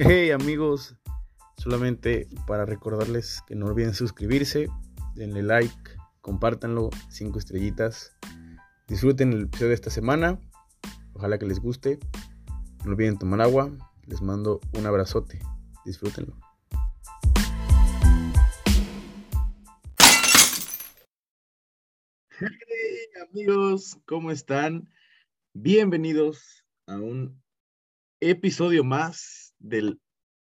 Hey 0.00 0.30
amigos, 0.30 0.94
solamente 1.56 2.28
para 2.46 2.64
recordarles 2.64 3.42
que 3.48 3.56
no 3.56 3.66
olviden 3.66 3.94
suscribirse, 3.94 4.68
denle 5.16 5.42
like, 5.42 5.74
compártanlo, 6.20 6.90
cinco 7.08 7.40
estrellitas. 7.40 8.16
Disfruten 8.86 9.32
el 9.32 9.42
episodio 9.42 9.70
de 9.70 9.74
esta 9.74 9.90
semana, 9.90 10.38
ojalá 11.14 11.36
que 11.40 11.46
les 11.46 11.58
guste. 11.58 11.98
No 12.84 12.92
olviden 12.92 13.18
tomar 13.18 13.40
agua, 13.40 13.72
les 14.06 14.22
mando 14.22 14.60
un 14.72 14.86
abrazote, 14.86 15.40
disfrútenlo. 15.84 16.38
Hey 22.38 22.48
amigos, 23.28 23.98
¿cómo 24.06 24.30
están? 24.30 24.88
Bienvenidos 25.54 26.64
a 26.86 26.98
un 26.98 27.42
episodio 28.20 28.84
más 28.84 29.47
del 29.58 30.00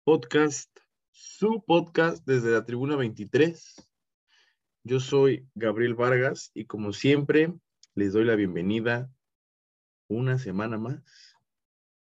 podcast, 0.03 0.69
su 1.11 1.63
podcast 1.65 2.25
desde 2.25 2.51
la 2.51 2.65
Tribuna 2.65 2.95
23. 2.95 3.89
Yo 4.83 4.99
soy 4.99 5.47
Gabriel 5.55 5.95
Vargas 5.95 6.51
y 6.53 6.65
como 6.65 6.93
siempre 6.93 7.53
les 7.95 8.13
doy 8.13 8.25
la 8.25 8.35
bienvenida 8.35 9.11
una 10.07 10.37
semana 10.37 10.77
más. 10.77 11.35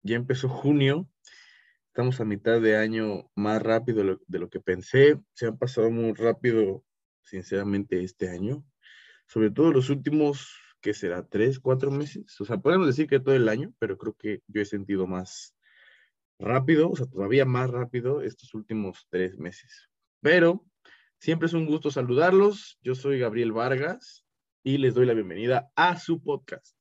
Ya 0.04 0.16
empezó 0.16 0.50
junio, 0.50 1.10
estamos 1.88 2.20
a 2.20 2.26
mitad 2.26 2.62
de 2.62 2.78
año 2.78 3.30
más 3.36 3.62
rápido 3.62 4.20
de 4.28 4.40
lo, 4.40 4.50
que 4.50 4.60
pensé. 4.60 5.20
Se 5.34 5.48
han 5.48 5.58
pasado 5.58 5.92
muy 5.92 6.14
rápido, 6.14 6.84
sinceramente, 7.22 8.04
este 8.04 8.30
año. 8.30 8.64
Sobre 9.28 9.52
todo 9.52 9.72
los 9.72 9.90
últimos 9.90 10.56
que 10.82 10.94
será 10.94 11.28
tres, 11.28 11.60
cuatro 11.60 11.92
meses. 11.92 12.40
O 12.40 12.46
sea, 12.46 12.58
podemos 12.58 12.88
decir 12.88 13.08
que 13.08 13.20
todo 13.20 13.36
el 13.36 13.50
año, 13.50 13.74
pero 13.80 13.98
creo 13.98 14.14
que 14.14 14.42
yo 14.48 14.62
he 14.62 14.66
sentido 14.66 15.08
más 15.08 15.57
rápido, 16.40 16.90
o 16.90 16.96
sea, 16.96 17.08
todavía 17.08 17.46
más 17.46 17.70
rápido 17.70 18.22
estos 18.22 18.54
últimos 18.54 19.08
tres 19.10 19.38
meses. 19.38 19.90
Pero 20.22 20.66
siempre 21.20 21.48
es 21.48 21.54
un 21.54 21.66
gusto 21.66 21.92
saludarlos. 21.92 22.78
Yo 22.82 22.96
soy 22.96 23.20
Gabriel 23.20 23.52
Vargas 23.52 24.26
y 24.64 24.78
les 24.78 24.94
doy 24.94 25.06
la 25.06 25.14
bienvenida 25.14 25.72
a 25.76 25.98
su 25.98 26.22
podcast. 26.22 26.78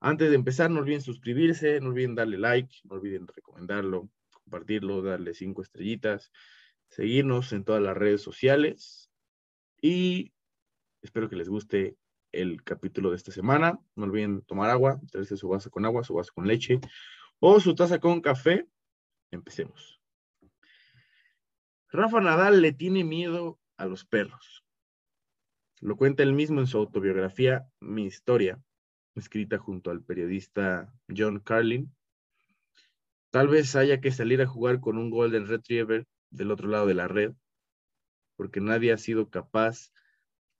Antes 0.00 0.30
de 0.30 0.36
empezar, 0.36 0.70
no 0.70 0.80
olviden 0.80 1.02
suscribirse, 1.02 1.80
no 1.80 1.88
olviden 1.88 2.14
darle 2.14 2.38
like, 2.38 2.74
no 2.84 2.96
olviden 2.96 3.26
recomendarlo, 3.26 4.08
compartirlo, 4.30 5.02
darle 5.02 5.34
cinco 5.34 5.62
estrellitas, 5.62 6.30
seguirnos 6.88 7.52
en 7.52 7.64
todas 7.64 7.82
las 7.82 7.96
redes 7.96 8.22
sociales 8.22 9.10
y 9.80 10.32
espero 11.02 11.28
que 11.28 11.36
les 11.36 11.48
guste 11.48 11.96
el 12.32 12.62
capítulo 12.62 13.10
de 13.10 13.16
esta 13.16 13.32
semana. 13.32 13.78
No 13.94 14.04
olviden 14.04 14.42
tomar 14.42 14.70
agua, 14.70 15.00
traerse 15.10 15.36
su 15.36 15.48
vaso 15.48 15.70
con 15.70 15.84
agua, 15.84 16.04
su 16.04 16.14
vaso 16.14 16.32
con 16.34 16.46
leche 16.46 16.80
o 17.40 17.60
su 17.60 17.74
taza 17.74 17.98
con 17.98 18.20
café. 18.20 18.66
Empecemos. 19.30 20.00
Rafa 21.90 22.20
Nadal 22.20 22.60
le 22.60 22.72
tiene 22.72 23.04
miedo 23.04 23.58
a 23.76 23.86
los 23.86 24.04
perros. 24.04 24.64
Lo 25.80 25.96
cuenta 25.96 26.22
él 26.22 26.32
mismo 26.32 26.60
en 26.60 26.66
su 26.66 26.78
autobiografía 26.78 27.68
Mi 27.80 28.04
Historia, 28.04 28.60
escrita 29.14 29.58
junto 29.58 29.90
al 29.90 30.02
periodista 30.02 30.92
John 31.14 31.40
Carlin. 31.40 31.94
Tal 33.30 33.48
vez 33.48 33.76
haya 33.76 34.00
que 34.00 34.10
salir 34.10 34.42
a 34.42 34.46
jugar 34.46 34.80
con 34.80 34.98
un 34.98 35.10
Golden 35.10 35.46
Retriever 35.46 36.06
del 36.30 36.50
otro 36.50 36.68
lado 36.68 36.86
de 36.86 36.94
la 36.94 37.08
red, 37.08 37.34
porque 38.36 38.60
nadie 38.60 38.92
ha 38.92 38.98
sido 38.98 39.30
capaz 39.30 39.92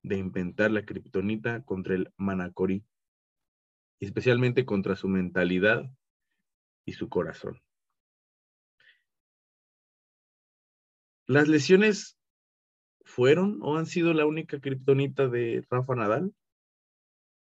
de 0.02 0.16
inventar 0.16 0.70
la 0.70 0.84
kriptonita 0.84 1.62
contra 1.64 1.94
el 1.94 2.12
Manacori, 2.16 2.84
especialmente 4.00 4.64
contra 4.64 4.96
su 4.96 5.08
mentalidad 5.08 5.90
y 6.86 6.92
su 6.92 7.08
corazón. 7.08 7.60
¿Las 11.28 11.46
lesiones 11.46 12.16
fueron 13.02 13.58
o 13.60 13.76
han 13.76 13.84
sido 13.84 14.14
la 14.14 14.24
única 14.24 14.60
kriptonita 14.60 15.28
de 15.28 15.62
Rafa 15.68 15.94
Nadal? 15.94 16.32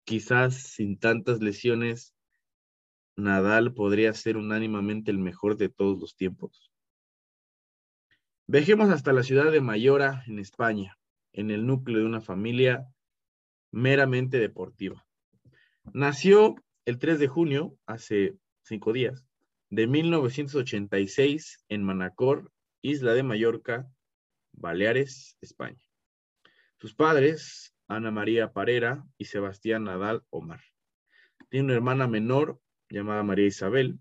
Quizás 0.05 0.55
sin 0.57 0.99
tantas 0.99 1.41
lesiones, 1.41 2.13
Nadal 3.15 3.75
podría 3.75 4.13
ser 4.13 4.39
unánimamente 4.39 5.13
el 5.13 5.19
mejor 5.19 5.57
de 5.57 5.69
todos 5.69 6.01
los 6.01 6.17
tiempos. 6.17 6.73
Viajemos 8.49 8.91
hasta 8.91 9.13
la 9.13 9.23
ciudad 9.23 9.53
de 9.53 9.61
Mayora, 9.61 10.25
en 10.27 10.41
España, 10.41 10.99
en 11.33 11.53
el 11.53 11.65
núcleo 11.65 12.01
de 12.01 12.07
una 12.07 12.21
familia 12.21 12.89
meramente 13.71 14.41
deportiva. 14.41 15.07
Nació 15.95 16.57
el 16.87 16.99
3 16.99 17.21
de 17.21 17.29
junio, 17.29 17.79
hace 17.87 18.37
cinco 18.63 18.93
días, 18.93 19.25
de 19.71 19.87
1986 19.87 21.65
en 21.69 21.85
Manacor, 21.85 22.51
isla 22.91 23.15
de 23.15 23.23
Mallorca, 23.23 23.91
Baleares, 24.53 25.37
España. 25.41 25.81
Sus 26.79 26.95
padres, 26.95 27.75
Ana 27.89 28.11
María 28.11 28.53
Parera 28.53 29.05
y 29.19 29.27
Sebastián 29.27 29.85
Nadal 29.85 30.23
Omar. 30.31 30.61
Tiene 31.49 31.67
una 31.67 31.75
hermana 31.75 32.07
menor 32.07 32.61
llamada 32.89 33.23
María 33.23 33.47
Isabel. 33.47 33.99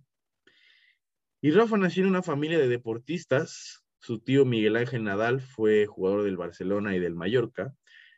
Y 1.41 1.51
Rafa 1.51 1.77
nació 1.77 2.03
en 2.03 2.09
una 2.09 2.23
familia 2.23 2.57
de 2.57 2.67
deportistas 2.67 3.85
su 4.05 4.19
tío 4.19 4.45
Miguel 4.45 4.75
Ángel 4.75 5.03
Nadal 5.03 5.41
fue 5.41 5.87
jugador 5.87 6.25
del 6.25 6.37
Barcelona 6.37 6.95
y 6.95 6.99
del 6.99 7.15
Mallorca. 7.15 7.75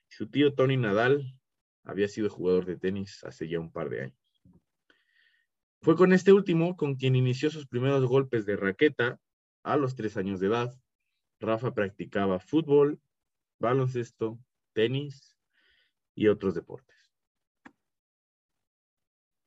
Su 0.10 0.30
tío 0.30 0.54
Tony 0.54 0.76
Nadal 0.76 1.34
había 1.86 2.10
sido 2.10 2.30
jugador 2.30 2.66
de 2.66 2.76
tenis 2.76 3.24
hace 3.24 3.48
ya 3.48 3.62
un 3.62 3.72
par 3.72 3.88
de 3.88 4.02
años. 4.02 4.44
Fue 5.82 5.96
con 5.96 6.12
este 6.12 6.34
último 6.34 6.76
con 6.76 6.96
quien 6.96 7.16
inició 7.16 7.50
sus 7.50 7.68
primeros 7.68 8.06
golpes 8.06 8.46
de 8.46 8.58
raqueta 8.58 9.18
a 9.68 9.76
los 9.76 9.96
tres 9.96 10.16
años 10.16 10.40
de 10.40 10.48
edad. 10.48 10.74
Rafa 11.40 11.74
practicaba 11.74 12.40
fútbol, 12.40 13.02
baloncesto, 13.60 14.40
tenis 14.74 15.38
y 16.16 16.28
otros 16.28 16.56
deportes. 16.56 16.96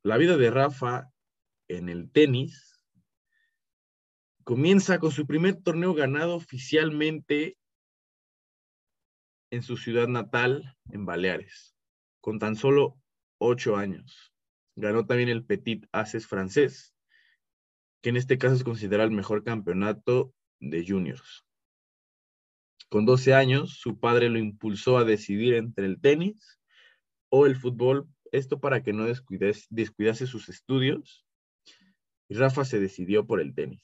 La 0.03 0.17
vida 0.17 0.37
de 0.37 0.51
Rafa 0.51 1.11
en 1.67 1.89
el 1.89 2.11
tenis 2.11 2.85
comienza 4.43 4.99
con 4.99 5.11
su 5.11 5.25
primer 5.25 5.61
torneo 5.61 5.93
ganado 5.93 6.35
oficialmente 6.35 7.57
en 9.51 9.63
su 9.63 9.75
ciudad 9.75 10.07
natal, 10.07 10.77
en 10.91 11.05
Baleares, 11.05 11.75
con 12.21 12.39
tan 12.39 12.55
solo 12.55 12.99
ocho 13.39 13.75
años. 13.75 14.33
Ganó 14.75 15.05
también 15.05 15.29
el 15.29 15.45
Petit 15.45 15.87
Aces 15.91 16.27
francés, 16.27 16.95
que 18.01 18.09
en 18.09 18.17
este 18.17 18.37
caso 18.37 18.55
es 18.55 18.63
considerado 18.63 19.09
el 19.09 19.15
mejor 19.15 19.43
campeonato 19.43 20.33
de 20.59 20.85
juniors. 20.87 21.45
Con 22.89 23.05
12 23.05 23.33
años, 23.33 23.79
su 23.79 23.99
padre 23.99 24.29
lo 24.29 24.37
impulsó 24.37 24.97
a 24.97 25.05
decidir 25.05 25.53
entre 25.53 25.85
el 25.85 26.01
tenis 26.01 26.59
o 27.29 27.45
el 27.45 27.55
fútbol, 27.55 28.07
esto 28.31 28.59
para 28.59 28.83
que 28.83 28.93
no 28.93 29.05
descuidase 29.05 30.27
sus 30.27 30.49
estudios, 30.49 31.25
y 32.27 32.35
Rafa 32.35 32.65
se 32.65 32.79
decidió 32.79 33.25
por 33.25 33.39
el 33.39 33.53
tenis. 33.53 33.83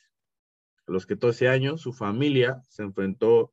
A 0.88 0.92
los 0.92 1.06
14 1.06 1.50
años, 1.50 1.82
su 1.82 1.94
familia 1.94 2.62
se 2.70 2.84
enfrentó 2.84 3.52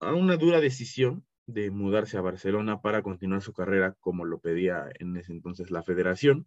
a 0.00 0.14
una 0.14 0.36
dura 0.36 0.60
decisión 0.60 1.26
de 1.46 1.70
mudarse 1.70 2.16
a 2.16 2.22
Barcelona 2.22 2.80
para 2.80 3.02
continuar 3.02 3.42
su 3.42 3.52
carrera 3.52 3.96
como 4.00 4.24
lo 4.24 4.38
pedía 4.40 4.88
en 4.98 5.16
ese 5.16 5.32
entonces 5.32 5.70
la 5.70 5.82
federación. 5.82 6.46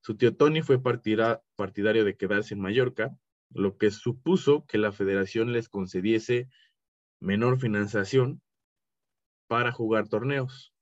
Su 0.00 0.16
tío 0.16 0.34
Tony 0.36 0.62
fue 0.62 0.82
partidario 0.82 2.04
de 2.04 2.16
quedarse 2.16 2.54
en 2.54 2.60
Mallorca, 2.60 3.16
lo 3.50 3.76
que 3.78 3.90
supuso 3.90 4.64
que 4.66 4.78
la 4.78 4.92
federación 4.92 5.52
les 5.52 5.68
concediese 5.68 6.48
menor 7.20 7.58
financiación 7.58 8.42
para 9.48 9.72
jugar 9.72 10.08
torneos. 10.08 10.72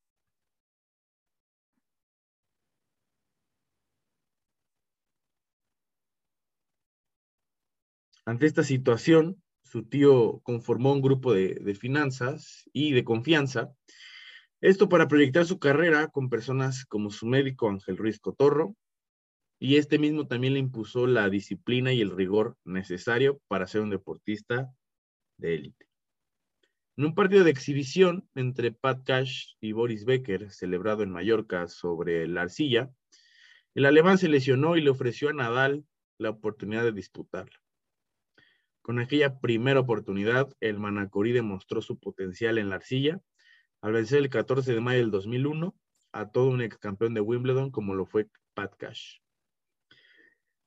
Ante 8.24 8.47
esta 8.47 8.65
situación, 8.65 9.41
su 9.62 9.84
tío 9.84 10.41
conformó 10.42 10.92
un 10.92 11.01
grupo 11.01 11.33
de, 11.33 11.74
finanzas 11.78 12.69
y 12.72 12.92
de 12.92 13.04
confianza, 13.04 13.72
esto 14.60 14.89
para 14.89 15.07
proyectar 15.07 15.45
su 15.45 15.60
carrera 15.60 16.09
con 16.09 16.28
personas 16.28 16.84
como 16.86 17.10
su 17.10 17.27
médico 17.27 17.69
Ángel 17.69 17.97
Ruiz 17.97 18.19
Cotorro, 18.19 18.74
y 19.59 19.77
este 19.77 19.99
mismo 19.99 20.27
también 20.27 20.55
le 20.55 20.59
impuso 20.59 21.07
la 21.07 21.29
disciplina 21.31 21.93
y 21.93 22.01
el 22.01 22.11
rigor 22.11 22.57
necesario 22.65 23.41
para 23.49 23.67
ser 23.67 23.81
un 23.81 23.91
deportista 23.91 24.71
de 25.39 25.55
élite. 25.55 25.87
En 26.99 27.07
un 27.07 27.15
partido 27.15 27.45
de 27.45 27.51
exhibición 27.51 28.29
entre 28.35 28.73
Pat 28.73 29.05
Cash 29.05 29.55
y 29.61 29.73
Boris 29.73 30.05
Becker, 30.05 30.51
celebrado 30.51 31.03
en 31.03 31.11
Mallorca 31.11 31.69
sobre 31.69 32.27
la 32.27 32.43
arcilla, 32.43 32.91
el 33.75 33.85
alemán 33.85 34.17
se 34.17 34.29
lesionó 34.29 34.77
y 34.77 34.81
le 34.81 34.91
ofreció 34.91 35.29
a 35.29 35.35
Nadal 35.35 35.85
la 36.19 36.31
oportunidad 36.31 36.85
de 36.85 36.93
disputarla. 36.93 37.61
Con 38.81 38.99
aquella 38.99 39.41
primera 39.41 39.81
oportunidad, 39.81 40.49
el 40.61 40.79
Manacorí 40.79 41.33
demostró 41.33 41.83
su 41.83 41.99
potencial 41.99 42.57
en 42.57 42.71
la 42.71 42.77
arcilla 42.77 43.21
al 43.83 43.93
vencer 43.93 44.21
el 44.21 44.31
14 44.31 44.73
de 44.73 44.81
mayo 44.81 45.01
del 45.01 45.11
2001 45.11 45.77
a 46.13 46.31
todo 46.31 46.49
un 46.49 46.63
ex 46.63 46.79
campeón 46.79 47.13
de 47.13 47.21
Wimbledon 47.21 47.71
como 47.71 47.95
lo 47.95 48.07
fue 48.07 48.29
Pat 48.55 48.75
Cash. 48.77 49.19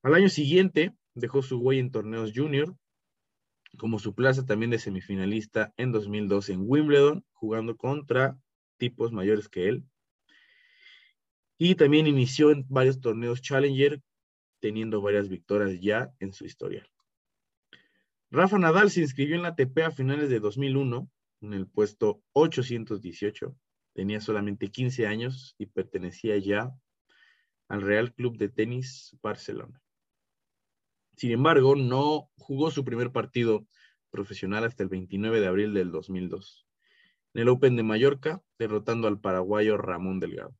Al 0.01 0.13
año 0.13 0.30
siguiente 0.30 0.96
dejó 1.13 1.42
su 1.42 1.60
huella 1.60 1.81
en 1.81 1.92
torneos 1.92 2.31
junior 2.34 2.75
como 3.78 4.00
su 4.00 4.16
plaza 4.16 4.46
también 4.46 4.72
de 4.72 4.80
semifinalista 4.80 5.74
en 5.78 5.92
2002 5.92 6.50
en 6.50 6.62
Wimbledon, 6.66 7.25
jugando 7.34 7.78
contra 7.78 8.38
tipos 8.78 9.12
mayores 9.12 9.48
que 9.48 9.69
él. 9.69 9.84
Y 11.57 11.75
también 11.75 12.07
inició 12.07 12.51
en 12.51 12.66
varios 12.68 13.00
torneos 13.00 13.42
Challenger, 13.42 14.01
teniendo 14.60 15.01
varias 15.01 15.30
victorias 15.30 15.80
ya 15.80 16.12
en 16.19 16.34
su 16.34 16.45
historia. 16.45 16.88
Rafa 18.31 18.57
Nadal 18.57 18.90
se 18.92 19.02
inscribió 19.02 19.36
en 19.36 19.44
la 19.44 19.50
ATP 19.50 19.80
a 19.80 19.92
finales 19.92 20.30
de 20.30 20.40
2001, 20.40 21.10
en 21.42 21.54
el 21.54 21.68
puesto 21.68 22.22
818. 22.34 23.56
Tenía 23.94 24.22
solamente 24.22 24.69
15 24.69 25.07
años 25.07 25.56
y 25.57 25.66
pertenecía 25.66 26.38
ya 26.38 26.72
al 27.68 27.81
Real 27.81 28.13
Club 28.13 28.38
de 28.38 28.50
Tenis 28.50 29.16
Barcelona. 29.22 29.81
Sin 31.19 31.31
embargo, 31.31 31.75
no 31.75 32.31
jugó 32.38 32.71
su 32.71 32.86
primer 32.86 33.12
partido 33.12 33.68
profesional 34.10 34.63
hasta 34.63 34.83
el 34.83 34.89
29 34.89 35.42
de 35.42 35.48
abril 35.48 35.74
del 35.74 35.92
2002, 35.92 36.66
en 37.33 37.42
el 37.42 37.50
Open 37.50 37.75
de 37.75 37.83
Mallorca, 37.83 38.42
derrotando 38.57 39.10
al 39.10 39.19
paraguayo 39.19 39.75
Ramón 39.75 40.21
Delgado. 40.21 40.56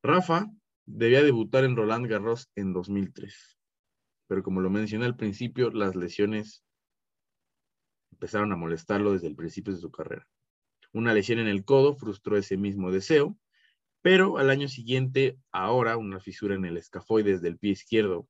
Rafa 0.00 0.46
debía 0.84 1.24
debutar 1.24 1.64
en 1.64 1.74
Roland 1.74 2.06
Garros 2.06 2.52
en 2.54 2.72
2003, 2.72 3.58
pero 4.28 4.44
como 4.44 4.60
lo 4.60 4.70
mencioné 4.70 5.06
al 5.06 5.16
principio, 5.16 5.72
las 5.72 5.96
lesiones 5.96 6.64
empezaron 8.12 8.52
a 8.52 8.56
molestarlo 8.56 9.12
desde 9.12 9.26
el 9.26 9.34
principio 9.34 9.74
de 9.74 9.80
su 9.80 9.90
carrera. 9.90 10.28
Una 10.92 11.12
lesión 11.12 11.40
en 11.40 11.48
el 11.48 11.64
codo 11.64 11.96
frustró 11.96 12.36
ese 12.36 12.56
mismo 12.56 12.92
deseo 12.92 13.36
pero 14.02 14.38
al 14.38 14.50
año 14.50 14.68
siguiente, 14.68 15.38
ahora 15.52 15.96
una 15.96 16.20
fisura 16.20 16.54
en 16.54 16.64
el 16.64 16.76
escafoides 16.76 17.42
del 17.42 17.58
pie 17.58 17.72
izquierdo 17.72 18.28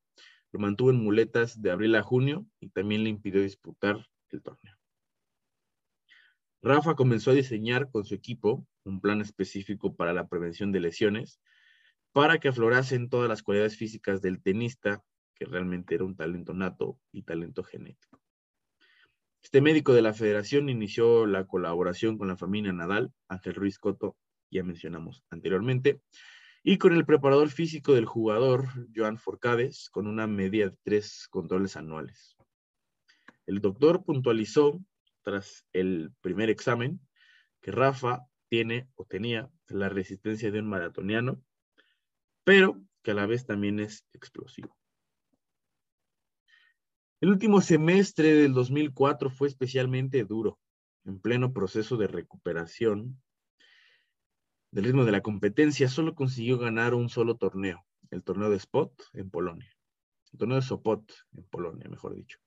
lo 0.53 0.61
mantuvo 0.61 0.91
en 0.91 1.03
muletas 1.03 1.61
de 1.61 1.71
abril 1.71 1.95
a 1.97 2.03
junio 2.03 2.47
y 2.61 2.71
también 2.71 3.05
le 3.05 3.11
impidió 3.11 3.43
disputar 3.43 4.07
el 4.31 4.43
torneo. 4.43 4.77
Rafa 6.63 6.95
comenzó 6.95 7.31
a 7.31 7.35
diseñar 7.35 7.91
con 7.91 8.05
su 8.05 8.15
equipo 8.15 8.67
un 8.85 9.01
plan 9.01 9.21
específico 9.21 9.95
para 9.95 10.13
la 10.13 10.29
prevención 10.29 10.73
de 10.73 10.81
lesiones 10.81 11.41
para 12.13 12.39
que 12.39 12.49
aflorasen 12.49 13.11
todas 13.11 13.29
las 13.29 13.43
cualidades 13.43 13.77
físicas 13.77 14.23
del 14.23 14.41
tenista, 14.41 15.05
que 15.35 15.45
realmente 15.45 15.95
era 15.95 16.05
un 16.05 16.17
talento 16.17 16.55
nato 16.55 16.99
y 17.13 17.23
talento 17.23 17.63
genético. 17.63 18.23
Este 19.43 19.61
médico 19.61 19.93
de 19.93 20.03
la 20.03 20.15
federación 20.15 20.71
inició 20.71 21.27
la 21.27 21.47
colaboración 21.47 22.17
con 22.17 22.29
la 22.29 22.39
familia 22.39 22.73
Nadal, 22.73 23.13
Ángel 23.29 23.55
Ruiz 23.55 23.79
Coto 23.79 24.17
ya 24.57 24.65
mencionamos 24.65 25.23
anteriormente, 25.31 26.01
y 26.63 26.79
con 26.79 26.93
el 26.93 27.07
preparador 27.07 27.51
físico 27.51 27.95
del 27.95 28.07
jugador, 28.07 28.67
Joan 28.95 29.19
Forcades, 29.19 29.89
con 29.91 30.07
una 30.07 30.27
media 30.27 30.71
de 30.71 30.77
tres 30.83 31.29
controles 31.31 31.77
anuales. 31.77 32.37
El 33.47 33.61
doctor 33.61 34.05
puntualizó, 34.05 34.81
tras 35.23 35.65
el 35.73 36.13
primer 36.21 36.51
examen, 36.51 37.01
que 37.61 37.71
Rafa 37.71 38.27
tiene 38.49 38.89
o 38.97 39.05
tenía 39.05 39.51
la 39.69 39.89
resistencia 39.89 40.51
de 40.51 40.59
un 40.59 40.69
maratoniano, 40.69 41.41
pero 42.45 42.83
que 43.03 43.13
a 43.13 43.15
la 43.15 43.27
vez 43.27 43.47
también 43.47 43.79
es 43.79 44.07
explosivo. 44.13 44.77
El 47.21 47.31
último 47.31 47.61
semestre 47.61 48.35
del 48.35 48.53
2004 48.53 49.31
fue 49.31 49.49
especialmente 49.49 50.25
duro, 50.25 50.59
en 51.05 51.21
pleno 51.21 51.53
proceso 51.53 51.97
de 51.97 52.09
recuperación 52.09 53.23
del 54.77 54.85
ritmo 54.85 55.07
de 55.07 55.13
la 55.13 55.23
competencia, 55.23 55.89
solo 55.89 56.15
consiguió 56.15 56.59
ganar 56.59 56.93
un 56.93 57.09
solo 57.09 57.39
torneo, 57.39 57.87
el 58.11 58.23
torneo 58.23 58.51
de 58.51 58.57
Spot 58.57 58.93
en 59.15 59.31
Polonia. 59.31 59.75
El 60.35 60.39
torneo 60.39 60.57
de 60.57 60.63
Sopot 60.63 61.15
en 61.35 61.45
Polonia, 61.45 61.89
mejor 61.89 62.15
dicho. 62.15 62.39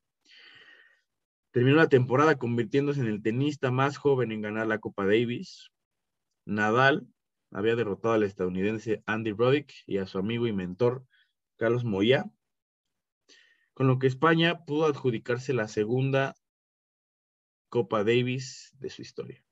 Terminó 1.50 1.78
la 1.78 1.90
temporada 1.90 2.38
convirtiéndose 2.38 3.02
en 3.02 3.08
el 3.08 3.24
tenista 3.24 3.72
más 3.72 3.98
joven 3.98 4.31
en 4.31 4.42
ganar 4.42 4.68
la 4.68 4.78
Copa 4.78 5.08
Davis. 5.08 5.72
Nadal 6.46 7.08
había 7.50 7.76
derrotado 7.76 8.14
al 8.14 8.22
estadounidense 8.22 9.02
Andy 9.08 9.32
Roddick 9.32 9.74
y 9.88 9.98
a 9.98 10.06
su 10.06 10.20
amigo 10.20 10.46
y 10.46 10.54
mentor 10.54 11.04
Carlos 11.58 11.84
Moya, 11.84 12.30
con 13.74 13.88
lo 13.88 13.98
que 13.98 14.06
España 14.06 14.66
pudo 14.66 14.86
adjudicarse 14.86 15.54
la 15.54 15.68
segunda 15.68 16.36
Copa 17.70 18.04
Davis 18.04 18.72
de 18.78 18.92
su 18.92 19.02
historia 19.02 19.44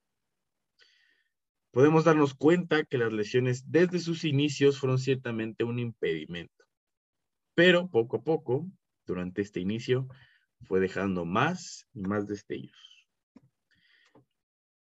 podemos 1.71 2.05
darnos 2.05 2.33
cuenta 2.33 2.83
que 2.83 2.97
las 2.97 3.13
lesiones 3.13 3.71
desde 3.71 3.99
sus 3.99 4.23
inicios 4.23 4.79
fueron 4.79 4.99
ciertamente 4.99 5.63
un 5.63 5.79
impedimento. 5.79 6.65
Pero 7.55 7.89
poco 7.89 8.17
a 8.17 8.21
poco, 8.23 8.67
durante 9.05 9.41
este 9.41 9.59
inicio, 9.59 10.07
fue 10.63 10.79
dejando 10.79 11.25
más 11.25 11.87
y 11.93 12.01
más 12.01 12.27
destellos. 12.27 13.07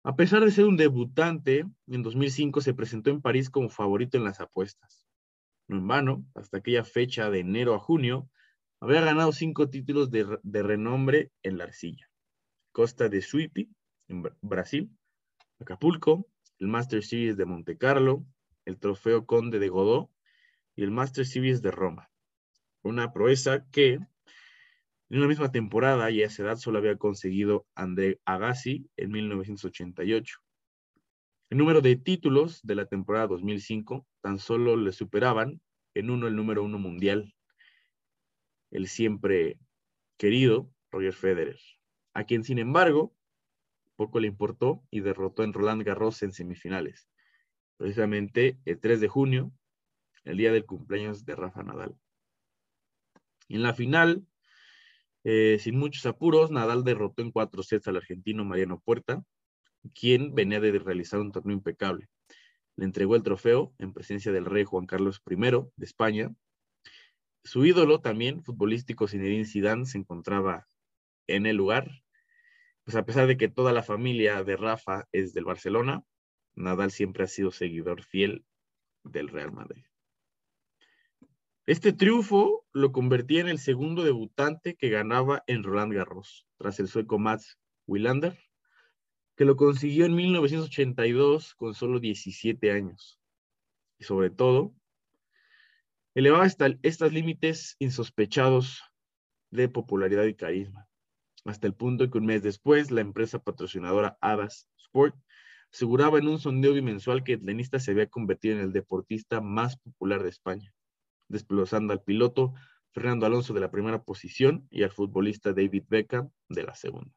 A 0.05 0.17
pesar 0.17 0.44
de 0.44 0.50
ser 0.50 0.65
un 0.65 0.76
debutante, 0.76 1.67
en 1.87 2.03
2005 2.03 2.61
se 2.61 2.75
presentó 2.75 3.11
en 3.11 3.21
París 3.21 3.50
como 3.50 3.69
favorito 3.69 4.17
en 4.17 4.25
las 4.25 4.41
apuestas. 4.41 5.06
No 5.67 5.76
en 5.76 5.87
vano, 5.87 6.25
hasta 6.35 6.59
aquella 6.59 6.85
fecha 6.85 7.29
de 7.31 7.41
enero 7.41 7.75
a 7.75 7.79
junio, 7.79 8.31
había 8.81 9.03
ganado 9.03 9.32
cinco 9.32 9.69
títulos 9.69 10.11
de, 10.11 10.62
renombre 10.62 11.31
en 11.43 11.59
la 11.59 11.64
arcilla. 11.64 12.09
Costa 12.73 13.09
de 13.09 13.21
Suipi, 13.21 13.69
en 14.09 14.23
Brasil, 14.41 14.91
Acapulco, 15.61 16.26
el 16.59 16.69
Master 16.69 17.05
Series 17.05 17.37
de 17.37 17.45
Monte 17.45 17.79
Carlo, 17.79 18.25
el 18.65 18.79
Trofeo 18.79 19.27
Conde 19.27 19.59
de 19.59 19.69
Godó 19.69 20.11
y 20.75 20.83
el 20.83 20.91
Master 20.91 21.27
Series 21.27 21.63
de 21.63 21.71
Roma. 21.71 22.11
Una 22.83 23.13
proeza 23.13 23.67
que 23.71 23.95
en 25.11 25.19
una 25.19 25.27
misma 25.27 25.51
temporada 25.51 26.11
y 26.11 26.23
a 26.23 26.27
esa 26.27 26.43
edad 26.43 26.57
solo 26.57 26.79
había 26.79 26.97
conseguido 26.97 27.67
André 27.75 28.21
Agassi 28.25 28.91
en 28.97 29.11
1988. 29.11 30.39
El 31.51 31.59
número 31.59 31.81
de 31.81 31.97
títulos 31.97 32.61
de 32.63 32.75
la 32.75 32.87
temporada 32.87 33.27
2005 33.29 34.07
tan 34.21 34.39
solo 34.39 34.77
le 34.77 34.93
superaban 34.93 35.63
en 35.95 36.11
uno 36.11 36.27
el 36.27 36.37
número 36.37 36.63
uno 36.63 36.79
mundial, 36.79 37.35
el 38.71 38.87
siempre 38.87 39.59
querido 40.19 40.71
Roger 40.91 41.15
Federer, 41.15 41.59
a 42.13 42.25
quien 42.25 42.45
sin 42.45 42.59
embargo 42.59 43.15
poco 43.99 44.21
le 44.21 44.29
importó 44.29 44.85
y 44.93 45.00
derrotó 45.00 45.43
en 45.43 45.53
Roland 45.53 45.83
Garros 45.83 46.23
en 46.23 46.33
semifinales, 46.33 47.11
precisamente 47.77 48.56
el 48.65 48.79
3 48.79 49.00
de 49.00 49.09
junio, 49.09 49.52
el 50.23 50.37
día 50.37 50.52
del 50.52 50.64
cumpleaños 50.64 51.25
de 51.25 51.35
Rafa 51.35 51.64
Nadal. 51.64 51.97
En 53.49 53.62
la 53.64 53.75
final, 53.75 54.25
eh, 55.25 55.59
sin 55.59 55.76
muchos 55.76 56.07
apuros, 56.07 56.52
Nadal 56.52 56.85
derrotó 56.85 57.23
en 57.23 57.33
cuatro 57.33 57.64
sets 57.64 57.88
al 57.88 57.97
argentino 57.97 58.45
Mariano 58.45 58.78
Puerta, 58.78 59.25
quien 59.93 60.33
venía 60.33 60.61
de 60.61 60.78
realizar 60.78 61.19
un 61.19 61.33
torneo 61.33 61.57
impecable. 61.57 62.09
Le 62.76 62.85
entregó 62.85 63.17
el 63.17 63.25
trofeo 63.25 63.75
en 63.78 63.93
presencia 63.93 64.31
del 64.31 64.45
rey 64.45 64.62
Juan 64.62 64.87
Carlos 64.87 65.21
I 65.28 65.35
de 65.35 65.85
España. 65.85 66.33
Su 67.43 67.67
ídolo 67.67 68.00
también, 68.00 68.45
futbolístico 68.45 69.09
Zinedine 69.09 69.45
Zidane, 69.45 69.87
se 69.87 69.99
encontraba 69.99 70.69
en 71.26 71.47
el 71.47 71.57
lugar 71.57 71.90
pues 72.88 72.97
a 72.97 73.04
pesar 73.04 73.26
de 73.26 73.37
que 73.37 73.50
toda 73.50 73.75
la 73.75 73.83
familia 73.83 74.42
de 74.45 74.57
Rafa 74.57 75.07
es 75.12 75.35
del 75.35 75.45
Barcelona, 75.45 76.04
Nadal 76.54 76.90
siempre 76.90 77.25
ha 77.25 77.26
sido 77.26 77.50
seguidor 77.50 78.02
fiel 78.02 78.47
del 79.04 79.28
Real 79.28 79.52
Madrid. 79.52 79.85
Este 81.66 81.92
triunfo 81.92 82.64
lo 82.73 82.90
convertía 82.90 83.42
en 83.42 83.49
el 83.49 83.59
segundo 83.59 84.04
debutante 84.04 84.75
que 84.75 84.88
ganaba 84.88 85.45
en 85.47 85.64
Roland 85.64 85.92
Garros, 85.92 86.47
tras 86.57 86.80
el 86.80 86.88
sueco 86.88 87.18
Mats 87.18 87.59
Wilander, 87.87 88.38
que 89.37 89.45
lo 89.45 89.57
consiguió 89.57 90.07
en 90.07 90.14
1982 90.14 91.57
con 91.57 91.75
solo 91.75 92.00
17 92.00 92.73
años. 92.73 93.21
Y 93.99 94.04
sobre 94.04 94.30
todo, 94.30 94.75
elevaba 96.14 96.45
hasta 96.45 96.71
estos 96.80 97.12
límites 97.12 97.76
insospechados 97.80 98.83
de 99.50 99.68
popularidad 99.68 100.25
y 100.25 100.35
carisma 100.35 100.88
hasta 101.45 101.66
el 101.66 101.75
punto 101.75 102.11
que 102.11 102.18
un 102.18 102.26
mes 102.26 102.42
después 102.42 102.90
la 102.90 103.00
empresa 103.00 103.38
patrocinadora 103.38 104.18
Adas 104.21 104.68
Sport 104.78 105.14
aseguraba 105.73 106.18
en 106.18 106.28
un 106.28 106.38
sondeo 106.38 106.73
bimensual 106.73 107.25
que 107.25 107.35
el 107.35 107.45
tenista 107.45 107.78
se 107.78 107.90
había 107.90 108.09
convertido 108.09 108.57
en 108.57 108.62
el 108.62 108.73
deportista 108.73 109.40
más 109.40 109.76
popular 109.78 110.23
de 110.23 110.30
España, 110.30 110.73
desplazando 111.28 111.92
al 111.92 112.02
piloto 112.02 112.54
Fernando 112.92 113.26
Alonso 113.26 113.52
de 113.52 113.61
la 113.61 113.71
primera 113.71 114.02
posición 114.02 114.66
y 114.71 114.83
al 114.83 114.90
futbolista 114.90 115.52
David 115.52 115.85
Beckham 115.88 116.30
de 116.49 116.62
la 116.62 116.75
segunda. 116.75 117.12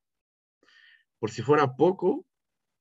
Por 1.19 1.31
si 1.31 1.41
fuera 1.41 1.75
poco, 1.75 2.25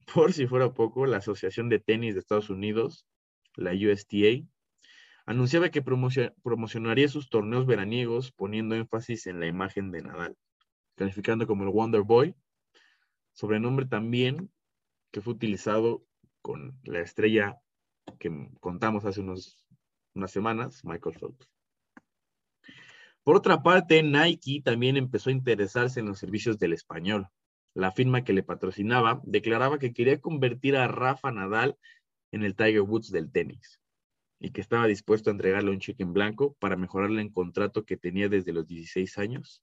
por 0.15 0.33
si 0.33 0.47
fuera 0.47 0.73
poco, 0.75 1.07
la 1.07 1.19
Asociación 1.19 1.69
de 1.69 1.79
Tenis 1.79 2.15
de 2.15 2.21
Estados 2.21 2.51
Unidos, 2.51 3.07
la 3.55 3.73
USTA, 3.73 4.45
anunciaba 5.27 5.69
que 5.71 5.83
promocionaría 5.83 7.09
sus 7.09 7.31
torneos 7.31 7.67
veraniegos 7.67 8.33
poniendo 8.33 8.75
énfasis 8.75 9.27
en 9.27 9.39
la 9.39 9.47
imagen 9.47 9.93
de 9.93 10.03
Nadal 10.03 10.37
calificando 11.01 11.47
como 11.47 11.65
el 11.65 11.71
Wonder 11.71 12.03
Boy, 12.03 12.35
sobrenombre 13.33 13.87
también 13.87 14.51
que 15.11 15.23
fue 15.23 15.33
utilizado 15.33 16.05
con 16.43 16.79
la 16.85 17.01
estrella 17.01 17.59
que 18.19 18.51
contamos 18.61 19.07
hace 19.07 19.23
unas 19.23 19.57
semanas, 20.27 20.85
Michael 20.85 21.17
Phelps. 21.19 21.49
Por 23.25 23.35
otra 23.35 23.63
parte, 23.63 24.03
Nike 24.03 24.61
también 24.63 24.99
empezó 24.99 25.31
a 25.31 25.33
interesarse 25.33 26.01
en 26.01 26.07
los 26.07 26.19
servicios 26.19 26.59
del 26.59 26.75
español. 26.75 27.29
La 27.73 27.93
firma 27.93 28.23
que 28.23 28.35
le 28.35 28.43
patrocinaba 28.43 29.23
declaraba 29.25 29.79
que 29.79 29.95
quería 29.95 30.21
convertir 30.21 30.77
a 30.77 30.87
Rafa 30.87 31.33
Nadal 31.33 31.79
en 32.31 32.43
el 32.45 32.55
Tiger 32.55 32.83
Woods 32.83 33.11
del 33.11 33.33
tenis 33.33 33.81
y 34.39 34.51
que 34.51 34.61
estaba 34.61 34.87
dispuesto 34.87 35.31
a 35.31 35.33
entregarle 35.33 35.71
un 35.71 35.81
cheque 35.81 36.03
en 36.03 36.13
blanco 36.13 36.57
para 36.61 36.77
mejorarle 36.77 37.23
el 37.23 37.33
contrato 37.33 37.87
que 37.87 37.97
tenía 37.97 38.29
desde 38.29 38.53
los 38.53 38.67
16 38.67 39.17
años. 39.17 39.63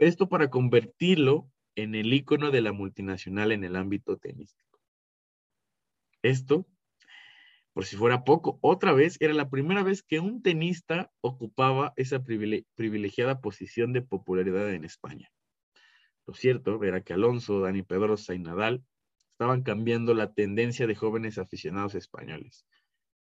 Esto 0.00 0.30
para 0.30 0.48
convertirlo 0.48 1.50
en 1.76 1.94
el 1.94 2.14
ícono 2.14 2.50
de 2.50 2.62
la 2.62 2.72
multinacional 2.72 3.52
en 3.52 3.64
el 3.64 3.76
ámbito 3.76 4.16
tenístico. 4.16 4.80
Esto, 6.22 6.66
por 7.74 7.84
si 7.84 7.96
fuera 7.96 8.24
poco, 8.24 8.58
otra 8.62 8.94
vez 8.94 9.18
era 9.20 9.34
la 9.34 9.50
primera 9.50 9.82
vez 9.82 10.02
que 10.02 10.18
un 10.18 10.40
tenista 10.40 11.12
ocupaba 11.20 11.92
esa 11.96 12.24
privilegiada 12.24 13.42
posición 13.42 13.92
de 13.92 14.00
popularidad 14.00 14.72
en 14.72 14.84
España. 14.84 15.30
Lo 16.26 16.32
cierto 16.32 16.82
era 16.82 17.02
que 17.02 17.12
Alonso, 17.12 17.60
Dani 17.60 17.82
Pedrosa 17.82 18.34
y 18.34 18.38
Nadal 18.38 18.82
estaban 19.32 19.62
cambiando 19.62 20.14
la 20.14 20.32
tendencia 20.32 20.86
de 20.86 20.94
jóvenes 20.94 21.36
aficionados 21.36 21.94
españoles, 21.94 22.64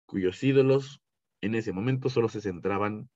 cuyos 0.06 0.42
ídolos 0.42 1.02
en 1.42 1.56
ese 1.56 1.74
momento 1.74 2.08
solo 2.08 2.30
se 2.30 2.40
centraban 2.40 3.10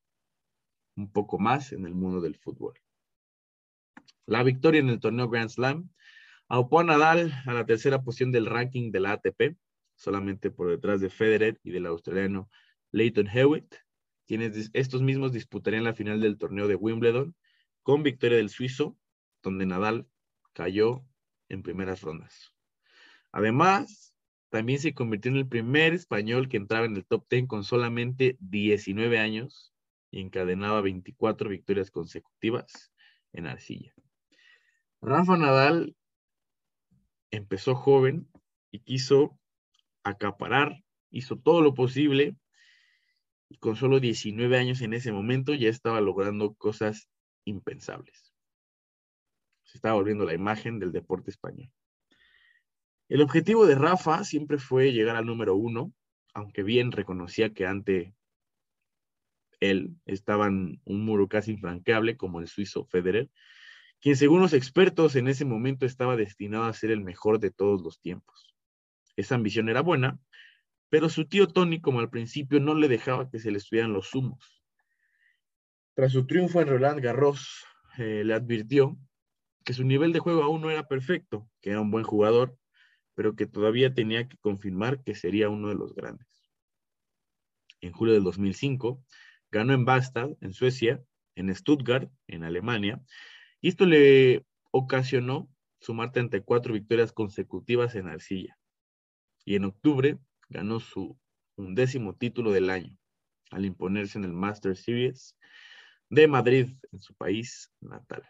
un 0.96 1.10
poco 1.10 1.38
más 1.38 1.72
en 1.72 1.86
el 1.86 1.94
mundo 1.94 2.20
del 2.20 2.36
fútbol. 2.36 2.78
La 4.28 4.42
victoria 4.42 4.80
en 4.80 4.90
el 4.90 5.00
torneo 5.00 5.30
Grand 5.30 5.48
Slam 5.48 5.88
aupó 6.48 6.80
a 6.80 6.84
Nadal 6.84 7.32
a 7.46 7.54
la 7.54 7.64
tercera 7.64 8.02
posición 8.02 8.30
del 8.30 8.44
ranking 8.44 8.90
de 8.90 9.00
la 9.00 9.12
ATP, 9.12 9.56
solamente 9.94 10.50
por 10.50 10.68
detrás 10.68 11.00
de 11.00 11.08
Federer 11.08 11.58
y 11.64 11.70
del 11.70 11.86
australiano 11.86 12.50
Leighton 12.92 13.26
Hewitt, 13.26 13.74
quienes 14.26 14.68
estos 14.74 15.00
mismos 15.00 15.32
disputarían 15.32 15.84
la 15.84 15.94
final 15.94 16.20
del 16.20 16.36
torneo 16.36 16.68
de 16.68 16.74
Wimbledon 16.74 17.34
con 17.82 18.02
victoria 18.02 18.36
del 18.36 18.50
suizo, 18.50 18.98
donde 19.42 19.64
Nadal 19.64 20.06
cayó 20.52 21.06
en 21.48 21.62
primeras 21.62 22.02
rondas. 22.02 22.52
Además, 23.32 24.14
también 24.50 24.78
se 24.78 24.92
convirtió 24.92 25.30
en 25.30 25.38
el 25.38 25.48
primer 25.48 25.94
español 25.94 26.50
que 26.50 26.58
entraba 26.58 26.84
en 26.84 26.96
el 26.96 27.06
top 27.06 27.24
10 27.30 27.46
con 27.46 27.64
solamente 27.64 28.36
19 28.40 29.20
años 29.20 29.72
y 30.10 30.20
encadenaba 30.20 30.82
24 30.82 31.48
victorias 31.48 31.90
consecutivas 31.90 32.92
en 33.32 33.46
arcilla. 33.46 33.94
Rafa 35.00 35.36
Nadal 35.36 35.96
empezó 37.30 37.74
joven 37.74 38.28
y 38.70 38.80
quiso 38.80 39.38
acaparar, 40.02 40.82
hizo 41.10 41.38
todo 41.38 41.62
lo 41.62 41.74
posible 41.74 42.36
y 43.48 43.58
con 43.58 43.76
solo 43.76 44.00
19 44.00 44.58
años 44.58 44.80
en 44.82 44.92
ese 44.94 45.12
momento 45.12 45.54
ya 45.54 45.68
estaba 45.68 46.00
logrando 46.00 46.54
cosas 46.54 47.08
impensables. 47.44 48.32
Se 49.64 49.78
estaba 49.78 49.94
volviendo 49.94 50.24
la 50.24 50.34
imagen 50.34 50.78
del 50.78 50.92
deporte 50.92 51.30
español. 51.30 51.70
El 53.08 53.22
objetivo 53.22 53.66
de 53.66 53.74
Rafa 53.74 54.24
siempre 54.24 54.58
fue 54.58 54.92
llegar 54.92 55.16
al 55.16 55.26
número 55.26 55.54
uno, 55.54 55.92
aunque 56.34 56.62
bien 56.62 56.92
reconocía 56.92 57.54
que 57.54 57.66
ante 57.66 58.14
él 59.60 59.96
estaban 60.04 60.80
un 60.84 61.04
muro 61.04 61.28
casi 61.28 61.52
infranqueable 61.52 62.16
como 62.16 62.40
el 62.40 62.48
suizo 62.48 62.84
Federer, 62.84 63.30
quien 64.00 64.16
según 64.16 64.40
los 64.40 64.52
expertos 64.52 65.16
en 65.16 65.28
ese 65.28 65.44
momento 65.44 65.86
estaba 65.86 66.16
destinado 66.16 66.64
a 66.64 66.72
ser 66.72 66.90
el 66.90 67.02
mejor 67.02 67.40
de 67.40 67.50
todos 67.50 67.82
los 67.82 68.00
tiempos. 68.00 68.54
Esa 69.16 69.34
ambición 69.34 69.68
era 69.68 69.80
buena, 69.80 70.18
pero 70.88 71.08
su 71.08 71.26
tío 71.26 71.48
Tony, 71.48 71.80
como 71.80 72.00
al 72.00 72.10
principio, 72.10 72.60
no 72.60 72.74
le 72.74 72.88
dejaba 72.88 73.30
que 73.30 73.40
se 73.40 73.50
le 73.50 73.58
estudiaran 73.58 73.92
los 73.92 74.14
humos. 74.14 74.62
Tras 75.94 76.12
su 76.12 76.26
triunfo 76.26 76.60
en 76.60 76.68
Roland 76.68 77.00
Garros, 77.00 77.64
eh, 77.98 78.22
le 78.24 78.34
advirtió 78.34 78.96
que 79.64 79.72
su 79.72 79.84
nivel 79.84 80.12
de 80.12 80.20
juego 80.20 80.44
aún 80.44 80.62
no 80.62 80.70
era 80.70 80.86
perfecto, 80.86 81.50
que 81.60 81.70
era 81.70 81.80
un 81.80 81.90
buen 81.90 82.04
jugador, 82.04 82.56
pero 83.14 83.34
que 83.34 83.46
todavía 83.46 83.92
tenía 83.92 84.28
que 84.28 84.36
confirmar 84.38 85.02
que 85.02 85.16
sería 85.16 85.48
uno 85.48 85.68
de 85.68 85.74
los 85.74 85.94
grandes. 85.94 86.48
En 87.80 87.92
julio 87.92 88.14
del 88.14 88.22
2005, 88.22 89.04
ganó 89.50 89.72
en 89.74 89.84
Bastad, 89.84 90.30
en 90.40 90.52
Suecia, 90.52 91.02
en 91.34 91.54
Stuttgart, 91.54 92.10
en 92.28 92.44
Alemania, 92.44 93.02
y 93.60 93.68
esto 93.68 93.86
le 93.86 94.44
ocasionó 94.70 95.48
sumar 95.80 96.12
34 96.12 96.72
victorias 96.72 97.12
consecutivas 97.12 97.94
en 97.94 98.08
arcilla. 98.08 98.58
Y 99.44 99.56
en 99.56 99.64
octubre 99.64 100.18
ganó 100.48 100.80
su 100.80 101.18
undécimo 101.56 102.14
título 102.14 102.52
del 102.52 102.70
año, 102.70 102.96
al 103.50 103.64
imponerse 103.64 104.18
en 104.18 104.24
el 104.24 104.32
Master 104.32 104.76
Series 104.76 105.36
de 106.10 106.26
Madrid, 106.26 106.68
en 106.92 107.00
su 107.00 107.14
país 107.14 107.70
natal. 107.80 108.22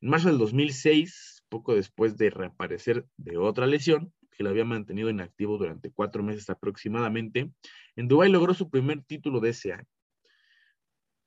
En 0.00 0.08
marzo 0.08 0.28
del 0.28 0.38
2006, 0.38 1.44
poco 1.48 1.74
después 1.74 2.16
de 2.16 2.30
reaparecer 2.30 3.06
de 3.16 3.36
otra 3.36 3.66
lesión, 3.66 4.14
que 4.30 4.42
lo 4.42 4.50
había 4.50 4.64
mantenido 4.64 5.10
inactivo 5.10 5.58
durante 5.58 5.90
cuatro 5.90 6.22
meses 6.22 6.48
aproximadamente, 6.48 7.52
en 7.96 8.08
Dubái 8.08 8.30
logró 8.30 8.54
su 8.54 8.70
primer 8.70 9.02
título 9.04 9.40
de 9.40 9.50
ese 9.50 9.74
año. 9.74 9.88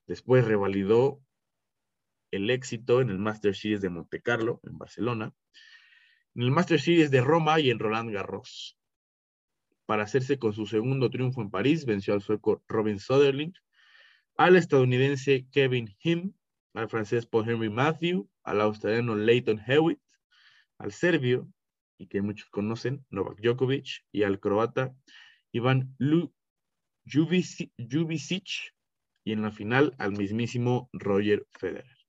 Después 0.06 0.44
revalidó 0.44 1.20
el 2.34 2.50
éxito 2.50 3.00
en 3.00 3.10
el 3.10 3.18
Master 3.18 3.54
Series 3.54 3.80
de 3.80 3.90
Monte 3.90 4.20
Carlo, 4.20 4.60
en 4.64 4.78
Barcelona, 4.78 5.32
en 6.34 6.42
el 6.42 6.50
Master 6.50 6.80
Series 6.80 7.10
de 7.10 7.20
Roma 7.20 7.60
y 7.60 7.70
en 7.70 7.78
Roland 7.78 8.10
Garros. 8.12 8.78
Para 9.86 10.04
hacerse 10.04 10.38
con 10.38 10.52
su 10.52 10.66
segundo 10.66 11.10
triunfo 11.10 11.42
en 11.42 11.50
París, 11.50 11.84
venció 11.84 12.14
al 12.14 12.22
sueco 12.22 12.62
Robin 12.68 12.98
Soderling, 12.98 13.52
al 14.36 14.56
estadounidense 14.56 15.46
Kevin 15.52 15.94
Him, 16.00 16.32
al 16.74 16.88
francés 16.88 17.26
Paul 17.26 17.48
Henry 17.48 17.70
Matthew, 17.70 18.28
al 18.42 18.60
australiano 18.60 19.14
Leighton 19.14 19.60
Hewitt, 19.64 20.00
al 20.78 20.92
serbio, 20.92 21.48
y 21.98 22.08
que 22.08 22.20
muchos 22.22 22.50
conocen, 22.50 23.04
Novak 23.10 23.40
Djokovic, 23.40 24.04
y 24.10 24.24
al 24.24 24.40
croata 24.40 24.92
Ivan 25.52 25.94
Jubicic, 27.06 28.74
y 29.24 29.32
en 29.32 29.42
la 29.42 29.52
final 29.52 29.94
al 29.98 30.12
mismísimo 30.12 30.90
Roger 30.92 31.46
Federer. 31.52 32.03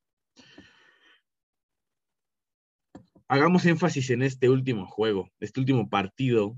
Hagamos 3.28 3.66
énfasis 3.66 4.10
en 4.12 4.22
este 4.22 4.50
último 4.50 4.86
juego, 4.86 5.32
este 5.40 5.60
último 5.60 5.90
partido 5.90 6.56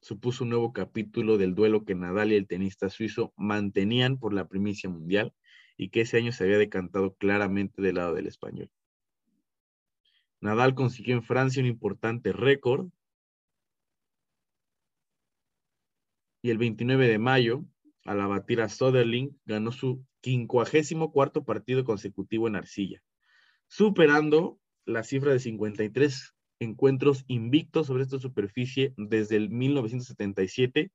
supuso 0.00 0.44
un 0.44 0.50
nuevo 0.50 0.72
capítulo 0.72 1.38
del 1.38 1.54
duelo 1.54 1.84
que 1.84 1.94
Nadal 1.94 2.32
y 2.32 2.36
el 2.36 2.46
tenista 2.46 2.90
suizo 2.90 3.32
mantenían 3.36 4.18
por 4.18 4.34
la 4.34 4.48
primicia 4.48 4.90
mundial 4.90 5.32
y 5.76 5.88
que 5.88 6.02
ese 6.02 6.18
año 6.18 6.32
se 6.32 6.44
había 6.44 6.58
decantado 6.58 7.14
claramente 7.14 7.80
del 7.80 7.96
lado 7.96 8.14
del 8.14 8.26
español. 8.26 8.70
Nadal 10.40 10.74
consiguió 10.74 11.14
en 11.14 11.22
Francia 11.22 11.62
un 11.62 11.68
importante 11.68 12.32
récord 12.32 12.88
y 16.42 16.50
el 16.50 16.58
29 16.58 17.08
de 17.08 17.18
mayo, 17.18 17.64
al 18.04 18.20
abatir 18.20 18.60
a 18.60 18.68
Soderling, 18.68 19.40
ganó 19.46 19.72
su 19.72 20.04
quincuagésimo 20.20 21.12
cuarto 21.12 21.44
partido 21.44 21.84
consecutivo 21.84 22.46
en 22.46 22.56
arcilla, 22.56 23.02
superando 23.68 24.60
la 24.84 25.02
cifra 25.02 25.32
de 25.32 25.38
53 25.38 26.34
encuentros 26.60 27.24
invictos 27.26 27.86
sobre 27.86 28.04
esta 28.04 28.18
superficie 28.18 28.94
desde 28.96 29.36
el 29.36 29.50
1977, 29.50 30.92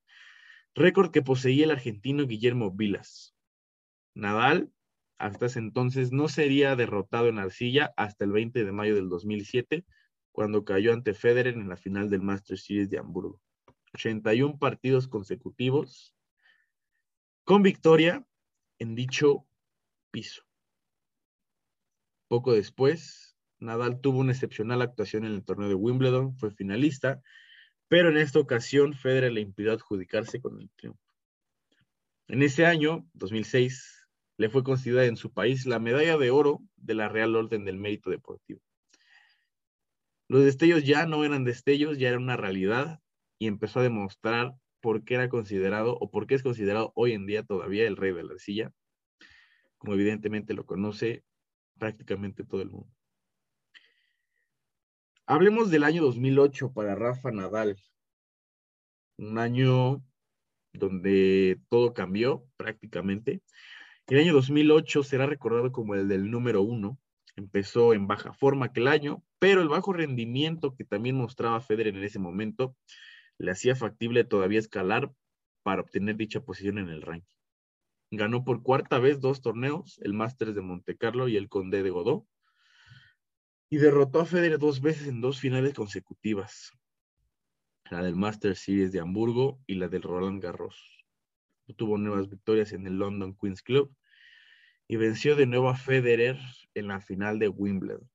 récord 0.76 1.12
que 1.12 1.22
poseía 1.22 1.66
el 1.66 1.72
argentino 1.72 2.26
Guillermo 2.26 2.72
Vilas. 2.72 3.36
Nadal, 4.16 4.72
hasta 5.18 5.48
ese 5.48 5.60
entonces, 5.60 6.12
no 6.12 6.28
sería 6.28 6.76
derrotado 6.76 7.28
en 7.28 7.40
arcilla 7.40 7.94
hasta 7.98 8.26
el 8.26 8.32
20 8.32 8.64
de 8.64 8.72
mayo 8.72 8.96
del 8.96 9.10
2007, 9.10 9.86
cuando 10.32 10.64
cayó 10.64 10.94
ante 10.94 11.14
Federer 11.14 11.56
en 11.56 11.68
la 11.68 11.78
final 11.78 12.10
del 12.10 12.22
Master 12.22 12.58
Series 12.58 12.90
de 12.90 13.00
Hamburgo. 13.00 13.42
81 13.94 14.58
partidos 14.60 15.08
consecutivos 15.08 16.16
con 17.44 17.64
victoria 17.64 18.26
en 18.78 18.96
dicho 18.96 19.46
piso. 20.12 20.44
Poco 22.28 22.54
después, 22.54 23.29
Nadal 23.60 24.00
tuvo 24.00 24.20
una 24.20 24.32
excepcional 24.32 24.82
actuación 24.82 25.26
en 25.26 25.34
el 25.34 25.44
torneo 25.44 25.68
de 25.68 25.76
Wimbledon, 25.76 26.36
fue 26.38 26.52
finalista, 26.52 27.22
pero 27.88 28.10
en 28.10 28.18
esta 28.18 28.40
ocasión 28.40 28.94
Federer 28.94 29.34
le 29.34 29.42
impidió 29.42 29.74
adjudicarse 29.74 30.40
con 30.40 30.60
el 30.62 30.70
triunfo. 30.76 31.04
En 32.28 32.44
ese 32.44 32.66
año, 32.66 33.08
2006, 33.14 34.08
le 34.38 34.50
fue 34.50 34.64
concedida 34.64 35.06
en 35.06 35.18
su 35.18 35.34
país 35.34 35.66
la 35.66 35.80
medalla 35.80 36.18
de 36.18 36.30
oro 36.30 36.62
de 36.78 36.94
la 36.94 37.10
Real 37.10 37.36
Orden 37.36 37.66
del 37.66 37.78
Mérito 37.78 38.10
Deportivo. 38.10 38.62
Los 40.28 40.46
destellos 40.46 40.84
ya 40.84 41.08
no 41.08 41.26
eran 41.26 41.44
destellos, 41.44 41.98
ya 41.98 42.10
era 42.10 42.20
una 42.20 42.38
realidad 42.38 43.00
y 43.40 43.48
empezó 43.48 43.80
a 43.80 43.84
demostrar 43.84 44.54
por 44.80 45.04
qué 45.04 45.16
era 45.16 45.28
considerado 45.28 45.98
o 46.00 46.12
por 46.12 46.28
qué 46.28 46.36
es 46.36 46.44
considerado 46.44 46.94
hoy 46.96 47.14
en 47.14 47.26
día 47.26 47.44
todavía 47.44 47.88
el 47.88 47.98
rey 47.98 48.14
de 48.14 48.24
la 48.24 48.34
arcilla, 48.34 48.72
como 49.80 49.96
evidentemente 49.96 50.54
lo 50.54 50.66
conoce 50.66 51.24
prácticamente 51.80 52.44
todo 52.44 52.62
el 52.62 52.70
mundo. 52.70 52.99
Hablemos 55.32 55.70
del 55.70 55.84
año 55.84 56.02
2008 56.02 56.74
para 56.74 56.96
Rafa 56.96 57.30
Nadal. 57.30 57.80
Un 59.20 59.38
año 59.38 60.04
donde 60.74 61.62
todo 61.70 61.94
cambió 61.94 62.48
prácticamente 62.58 63.44
El 64.08 64.22
año 64.22 64.34
2008 64.34 65.04
será 65.04 65.28
recordado 65.28 65.72
como 65.72 65.94
el 65.94 66.08
del 66.08 66.32
número 66.32 66.64
uno. 66.64 66.98
Empezó 67.36 67.94
en 67.94 68.08
baja 68.08 68.34
forma 68.34 68.66
aquel 68.66 68.88
año, 68.88 69.24
pero 69.38 69.62
el 69.62 69.70
bajo 69.70 69.94
rendimiento 69.94 70.74
que 70.74 70.84
también 70.84 71.16
mostraba 71.16 71.62
Federer 71.62 71.96
en 71.96 72.04
ese 72.04 72.18
momento 72.18 72.76
le 73.38 73.52
hacía 73.52 73.76
factible 73.76 74.24
todavía 74.24 74.58
escalar 74.58 75.14
para 75.62 75.84
obtener 75.84 76.16
dicha 76.16 76.42
posición 76.42 76.80
en 76.80 76.90
el 76.90 77.04
ranking. 77.04 77.38
Ganó 78.10 78.44
por 78.44 78.64
cuarta 78.64 78.98
vez 78.98 79.20
dos 79.20 79.44
torneos, 79.44 80.00
el 80.02 80.16
Masters 80.16 80.56
de 80.56 80.62
Monte 80.62 80.98
Carlo 80.98 81.28
y 81.28 81.38
el 81.38 81.50
Condé 81.50 81.84
de 81.84 81.92
Godó, 81.92 82.26
y 83.70 83.78
derrotó 83.78 84.22
a 84.22 84.26
Federer 84.26 84.58
dos 84.58 84.82
veces 84.82 85.08
en 85.08 85.22
dos 85.22 85.40
finales 85.40 85.74
consecutivas, 85.74 86.72
la 87.90 88.02
del 88.02 88.16
Masters 88.16 88.60
Series 88.60 88.92
de 88.92 89.00
Hamburgo 89.00 89.60
y 89.68 89.76
la 89.76 89.88
del 89.88 90.02
Roland 90.02 90.42
Garros. 90.42 91.06
Tuvo 91.78 91.98
nuevas 91.98 92.30
victorias 92.30 92.74
en 92.74 92.88
el 92.88 92.98
London 92.98 93.38
Queens 93.40 93.62
Club 93.62 93.96
y 94.88 94.96
venció 94.96 95.36
de 95.36 95.46
nuevo 95.46 95.70
a 95.70 95.76
Federer 95.76 96.40
en 96.74 96.88
la 96.88 97.00
final 97.00 97.38
de 97.38 97.48
Wimbledon. 97.48 98.10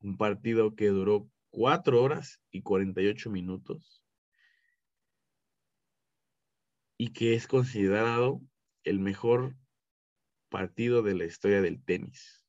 Un 0.00 0.18
partido 0.18 0.74
que 0.74 0.88
duró 0.88 1.30
cuatro 1.50 2.02
horas 2.02 2.42
y 2.50 2.60
48 2.60 3.30
minutos 3.30 4.04
y 6.98 7.12
que 7.12 7.34
es 7.34 7.46
considerado 7.46 8.42
el 8.84 8.98
mejor 8.98 9.56
partido 10.50 11.02
de 11.02 11.14
la 11.14 11.24
historia 11.24 11.62
del 11.62 11.82
tenis. 11.82 12.44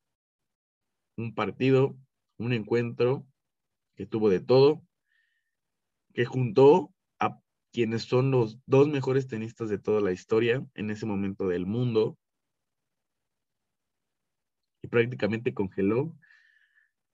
Un 1.15 1.33
partido, 1.33 1.95
un 2.39 2.53
encuentro 2.53 3.25
que 3.95 4.05
tuvo 4.05 4.29
de 4.29 4.39
todo, 4.39 4.81
que 6.13 6.25
juntó 6.25 6.93
a 7.19 7.39
quienes 7.71 8.03
son 8.03 8.31
los 8.31 8.57
dos 8.65 8.87
mejores 8.87 9.27
tenistas 9.27 9.69
de 9.69 9.77
toda 9.77 10.01
la 10.01 10.11
historia 10.11 10.65
en 10.73 10.89
ese 10.89 11.05
momento 11.05 11.47
del 11.47 11.65
mundo 11.65 12.17
y 14.81 14.87
prácticamente 14.87 15.53
congeló 15.53 16.15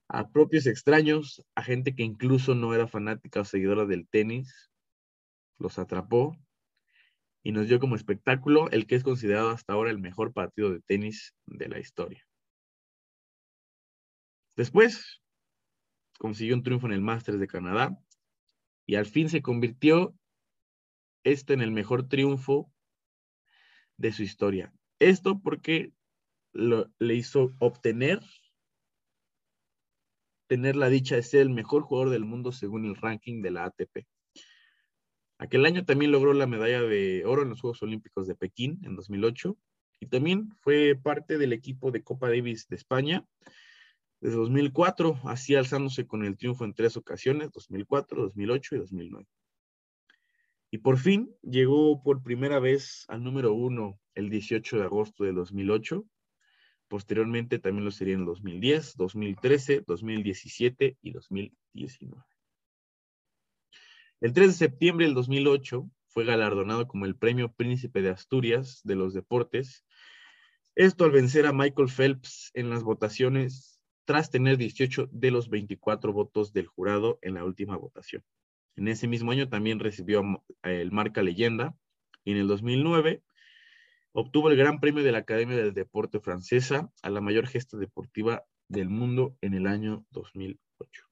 a 0.07 0.29
propios 0.29 0.67
extraños, 0.67 1.43
a 1.55 1.63
gente 1.63 1.95
que 1.95 2.03
incluso 2.03 2.53
no 2.53 2.75
era 2.75 2.87
fanática 2.87 3.41
o 3.41 3.45
seguidora 3.45 3.85
del 3.85 4.07
tenis, 4.07 4.71
los 5.57 5.79
atrapó 5.79 6.37
y 7.41 7.51
nos 7.51 7.67
dio 7.67 7.79
como 7.79 7.95
espectáculo 7.95 8.69
el 8.69 8.85
que 8.85 8.95
es 8.95 9.03
considerado 9.03 9.49
hasta 9.49 9.73
ahora 9.73 9.89
el 9.89 9.97
mejor 9.97 10.33
partido 10.33 10.69
de 10.71 10.81
tenis 10.81 11.33
de 11.47 11.67
la 11.67 11.79
historia. 11.79 12.23
Después 14.55 15.21
consiguió 16.17 16.55
un 16.55 16.63
triunfo 16.63 16.87
en 16.87 16.93
el 16.93 17.01
Masters 17.01 17.39
de 17.39 17.47
Canadá 17.47 17.97
y 18.85 18.95
al 18.95 19.05
fin 19.05 19.29
se 19.29 19.41
convirtió 19.41 20.15
este 21.23 21.53
en 21.53 21.61
el 21.61 21.71
mejor 21.71 22.07
triunfo 22.07 22.71
de 23.97 24.11
su 24.11 24.23
historia. 24.23 24.73
Esto 24.99 25.41
porque 25.41 25.91
le 26.53 27.15
hizo 27.15 27.53
obtener 27.59 28.21
tener 30.47 30.75
la 30.75 30.89
dicha 30.89 31.15
de 31.15 31.23
ser 31.23 31.41
el 31.41 31.49
mejor 31.49 31.81
jugador 31.81 32.11
del 32.11 32.23
mundo 32.23 32.51
según 32.51 32.85
el 32.85 32.95
ranking 32.95 33.41
de 33.41 33.51
la 33.51 33.65
ATP. 33.65 34.05
Aquel 35.37 35.65
año 35.65 35.83
también 35.83 36.11
logró 36.11 36.33
la 36.33 36.47
medalla 36.47 36.81
de 36.81 37.25
oro 37.25 37.41
en 37.41 37.49
los 37.49 37.61
Juegos 37.61 37.81
Olímpicos 37.81 38.27
de 38.27 38.35
Pekín 38.35 38.79
en 38.83 38.95
2008 38.95 39.57
y 39.99 40.05
también 40.07 40.55
fue 40.61 40.95
parte 40.95 41.37
del 41.37 41.51
equipo 41.51 41.91
de 41.91 42.03
Copa 42.03 42.29
Davis 42.29 42.67
de 42.67 42.75
España 42.75 43.25
desde 44.25 44.37
2004, 44.37 45.19
así 45.25 45.53
alzándose 45.53 46.07
con 46.07 46.25
el 46.25 46.35
triunfo 46.35 46.65
en 46.65 46.73
tres 46.73 46.97
ocasiones, 46.97 47.51
2004, 47.51 48.23
2008 48.23 48.75
y 48.75 48.79
2009. 48.79 49.27
Y 50.71 50.79
por 50.79 50.97
fin 50.97 51.31
llegó 51.43 52.01
por 52.01 52.23
primera 52.23 52.59
vez 52.59 53.05
al 53.07 53.23
número 53.23 53.53
uno 53.53 53.99
el 54.15 54.31
18 54.31 54.79
de 54.79 54.83
agosto 54.83 55.25
de 55.25 55.31
2008. 55.31 56.03
Posteriormente 56.87 57.59
también 57.59 57.85
lo 57.85 57.91
sería 57.91 58.15
en 58.15 58.25
2010, 58.25 58.95
2013, 58.97 59.83
2017 59.85 60.97
y 61.03 61.11
2019. 61.11 62.23
El 64.21 64.33
3 64.33 64.47
de 64.47 64.53
septiembre 64.53 65.05
del 65.05 65.13
2008 65.13 65.87
fue 66.07 66.25
galardonado 66.25 66.87
como 66.87 67.05
el 67.05 67.15
Premio 67.15 67.53
Príncipe 67.53 68.01
de 68.01 68.09
Asturias 68.09 68.81
de 68.83 68.95
los 68.95 69.13
Deportes. 69.13 69.85
Esto 70.73 71.05
al 71.05 71.11
vencer 71.11 71.45
a 71.45 71.53
Michael 71.53 71.89
Phelps 71.89 72.49
en 72.55 72.71
las 72.71 72.81
votaciones 72.81 73.74
tras 74.05 74.29
tener 74.29 74.57
18 74.57 75.09
de 75.11 75.31
los 75.31 75.49
24 75.49 76.13
votos 76.13 76.53
del 76.53 76.67
jurado 76.67 77.19
en 77.21 77.33
la 77.33 77.43
última 77.43 77.75
votación. 77.75 78.23
En 78.75 78.87
ese 78.87 79.07
mismo 79.07 79.31
año 79.31 79.49
también 79.49 79.79
recibió 79.79 80.23
el 80.63 80.91
Marca 80.91 81.23
Leyenda 81.23 81.75
y 82.23 82.31
en 82.31 82.37
el 82.37 82.47
2009 82.47 83.23
obtuvo 84.11 84.49
el 84.49 84.57
Gran 84.57 84.79
Premio 84.79 85.03
de 85.03 85.11
la 85.11 85.19
Academia 85.19 85.57
del 85.57 85.73
Deporte 85.73 86.19
Francesa 86.19 86.91
a 87.01 87.09
la 87.09 87.21
mayor 87.21 87.47
gesta 87.47 87.77
deportiva 87.77 88.45
del 88.67 88.89
mundo 88.89 89.35
en 89.41 89.53
el 89.53 89.67
año 89.67 90.05
2008. 90.11 91.03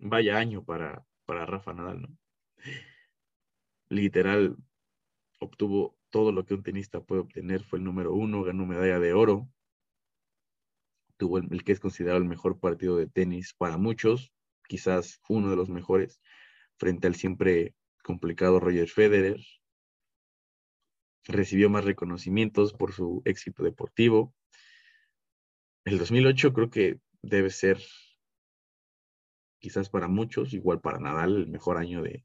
Vaya 0.00 0.38
año 0.38 0.64
para, 0.64 1.04
para 1.26 1.46
Rafa 1.46 1.72
Nadal, 1.72 2.02
¿no? 2.02 2.08
Literal, 3.88 4.56
obtuvo 5.38 5.96
todo 6.10 6.32
lo 6.32 6.44
que 6.44 6.54
un 6.54 6.62
tenista 6.62 7.00
puede 7.00 7.20
obtener, 7.20 7.62
fue 7.62 7.78
el 7.78 7.84
número 7.84 8.12
uno, 8.12 8.42
ganó 8.42 8.66
medalla 8.66 8.98
de 8.98 9.12
oro, 9.12 9.48
tuvo 11.16 11.38
el, 11.38 11.64
que 11.64 11.72
es 11.72 11.80
considerado 11.80 12.18
el 12.18 12.28
mejor 12.28 12.58
partido 12.58 12.96
de 12.96 13.06
tenis 13.06 13.54
para 13.54 13.78
muchos, 13.78 14.32
quizás 14.68 15.20
uno 15.28 15.50
de 15.50 15.56
los 15.56 15.68
mejores, 15.68 16.20
frente 16.78 17.06
al 17.06 17.14
siempre 17.14 17.74
complicado 18.02 18.60
Roger 18.60 18.88
Federer. 18.88 19.40
Recibió 21.24 21.68
más 21.68 21.84
reconocimientos 21.84 22.72
por 22.72 22.92
su 22.92 23.22
éxito 23.24 23.64
deportivo. 23.64 24.32
El 25.84 25.98
2008 25.98 26.52
creo 26.52 26.70
que 26.70 27.00
debe 27.22 27.50
ser 27.50 27.80
quizás 29.58 29.88
para 29.88 30.08
muchos, 30.08 30.52
igual 30.52 30.80
para 30.80 31.00
Nadal, 31.00 31.36
el 31.36 31.48
mejor 31.48 31.78
año 31.78 32.02
de, 32.02 32.24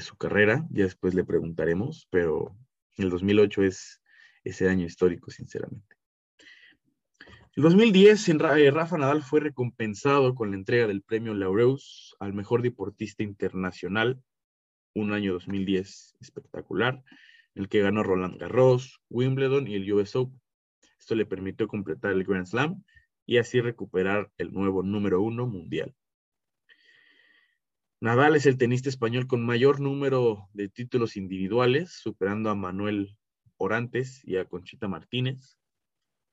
su 0.00 0.16
carrera. 0.16 0.66
Ya 0.70 0.84
después 0.84 1.14
le 1.14 1.24
preguntaremos, 1.24 2.06
pero 2.10 2.56
el 2.96 3.10
2008 3.10 3.62
es 3.62 4.02
ese 4.44 4.68
año 4.68 4.84
histórico, 4.84 5.30
sinceramente. 5.30 5.95
En 7.56 7.62
2010, 7.62 8.28
eh, 8.28 8.70
Rafa 8.70 8.98
Nadal 8.98 9.22
fue 9.22 9.40
recompensado 9.40 10.34
con 10.34 10.50
la 10.50 10.58
entrega 10.58 10.86
del 10.86 11.00
premio 11.00 11.32
Laureus 11.32 12.14
al 12.20 12.34
mejor 12.34 12.60
deportista 12.60 13.22
internacional, 13.22 14.22
un 14.94 15.14
año 15.14 15.32
2010 15.32 16.18
espectacular, 16.20 17.02
en 17.54 17.62
el 17.62 17.70
que 17.70 17.80
ganó 17.80 18.02
Roland 18.02 18.38
Garros, 18.38 19.00
Wimbledon 19.08 19.68
y 19.68 19.74
el 19.74 19.90
US 19.90 20.16
Open. 20.16 20.38
Esto 21.00 21.14
le 21.14 21.24
permitió 21.24 21.66
completar 21.66 22.12
el 22.12 22.24
Grand 22.24 22.44
Slam 22.44 22.84
y 23.24 23.38
así 23.38 23.62
recuperar 23.62 24.30
el 24.36 24.52
nuevo 24.52 24.82
número 24.82 25.22
uno 25.22 25.46
mundial. 25.46 25.94
Nadal 28.00 28.36
es 28.36 28.44
el 28.44 28.58
tenista 28.58 28.90
español 28.90 29.26
con 29.26 29.46
mayor 29.46 29.80
número 29.80 30.46
de 30.52 30.68
títulos 30.68 31.16
individuales, 31.16 31.94
superando 31.94 32.50
a 32.50 32.54
Manuel 32.54 33.16
Orantes 33.56 34.20
y 34.24 34.36
a 34.36 34.44
Conchita 34.44 34.88
Martínez. 34.88 35.56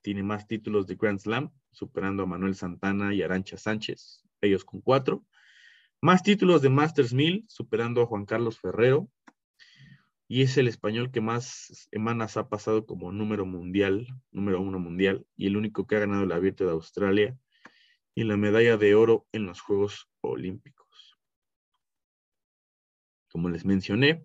Tiene 0.04 0.22
más 0.22 0.46
títulos 0.46 0.86
de 0.86 0.96
Grand 0.96 1.18
Slam, 1.18 1.50
superando 1.72 2.24
a 2.24 2.26
Manuel 2.26 2.54
Santana 2.54 3.14
y 3.14 3.22
Arancha 3.22 3.56
Sánchez, 3.56 4.22
ellos 4.42 4.62
con 4.62 4.82
cuatro. 4.82 5.24
Más 6.02 6.22
títulos 6.22 6.60
de 6.60 6.68
Masters 6.68 7.14
1000, 7.14 7.46
superando 7.48 8.02
a 8.02 8.06
Juan 8.06 8.26
Carlos 8.26 8.60
Ferrero. 8.60 9.08
Y 10.28 10.42
es 10.42 10.58
el 10.58 10.68
español 10.68 11.10
que 11.10 11.22
más 11.22 11.88
semanas 11.90 12.36
ha 12.36 12.50
pasado 12.50 12.84
como 12.84 13.12
número 13.12 13.46
mundial, 13.46 14.06
número 14.30 14.60
uno 14.60 14.78
mundial, 14.78 15.26
y 15.36 15.46
el 15.46 15.56
único 15.56 15.86
que 15.86 15.96
ha 15.96 16.00
ganado 16.00 16.24
el 16.24 16.32
Abierto 16.32 16.64
de 16.66 16.72
Australia 16.72 17.38
y 18.14 18.24
la 18.24 18.36
medalla 18.36 18.76
de 18.76 18.94
oro 18.94 19.26
en 19.32 19.46
los 19.46 19.62
Juegos 19.62 20.10
Olímpicos 20.20 20.84
como 23.34 23.48
les 23.48 23.64
mencioné. 23.64 24.24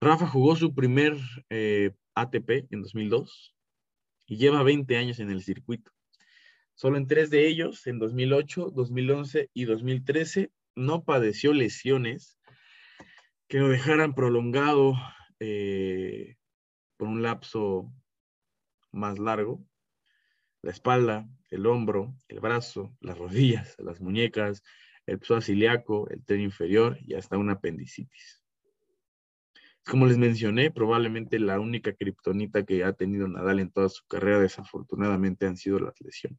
Rafa 0.00 0.26
jugó 0.26 0.56
su 0.56 0.74
primer 0.74 1.16
eh, 1.48 1.92
ATP 2.16 2.66
en 2.72 2.82
2002 2.82 3.54
y 4.28 4.36
lleva 4.36 4.62
20 4.62 4.96
años 4.96 5.18
en 5.18 5.30
el 5.30 5.42
circuito. 5.42 5.90
Solo 6.74 6.98
en 6.98 7.08
tres 7.08 7.30
de 7.30 7.48
ellos, 7.48 7.86
en 7.88 7.98
2008, 7.98 8.70
2011 8.70 9.50
y 9.52 9.64
2013, 9.64 10.52
no 10.76 11.02
padeció 11.02 11.52
lesiones 11.52 12.38
que 13.48 13.58
lo 13.58 13.68
dejaran 13.68 14.14
prolongado 14.14 14.94
eh, 15.40 16.36
por 16.96 17.08
un 17.08 17.22
lapso 17.22 17.90
más 18.92 19.18
largo. 19.18 19.64
La 20.62 20.70
espalda, 20.70 21.26
el 21.50 21.66
hombro, 21.66 22.14
el 22.28 22.40
brazo, 22.40 22.94
las 23.00 23.16
rodillas, 23.16 23.74
las 23.78 24.00
muñecas, 24.00 24.62
el 25.06 25.20
psoas 25.22 25.46
ciliaco, 25.46 26.08
el 26.10 26.22
tren 26.24 26.42
inferior 26.42 26.98
y 27.00 27.14
hasta 27.14 27.38
una 27.38 27.54
apendicitis. 27.54 28.37
Como 29.88 30.06
les 30.06 30.18
mencioné, 30.18 30.70
probablemente 30.70 31.38
la 31.38 31.58
única 31.58 31.94
kriptonita 31.94 32.64
que 32.66 32.84
ha 32.84 32.92
tenido 32.92 33.26
Nadal 33.26 33.58
en 33.58 33.70
toda 33.70 33.88
su 33.88 34.04
carrera, 34.06 34.40
desafortunadamente, 34.40 35.46
han 35.46 35.56
sido 35.56 35.78
las 35.78 35.98
lesiones. 36.00 36.38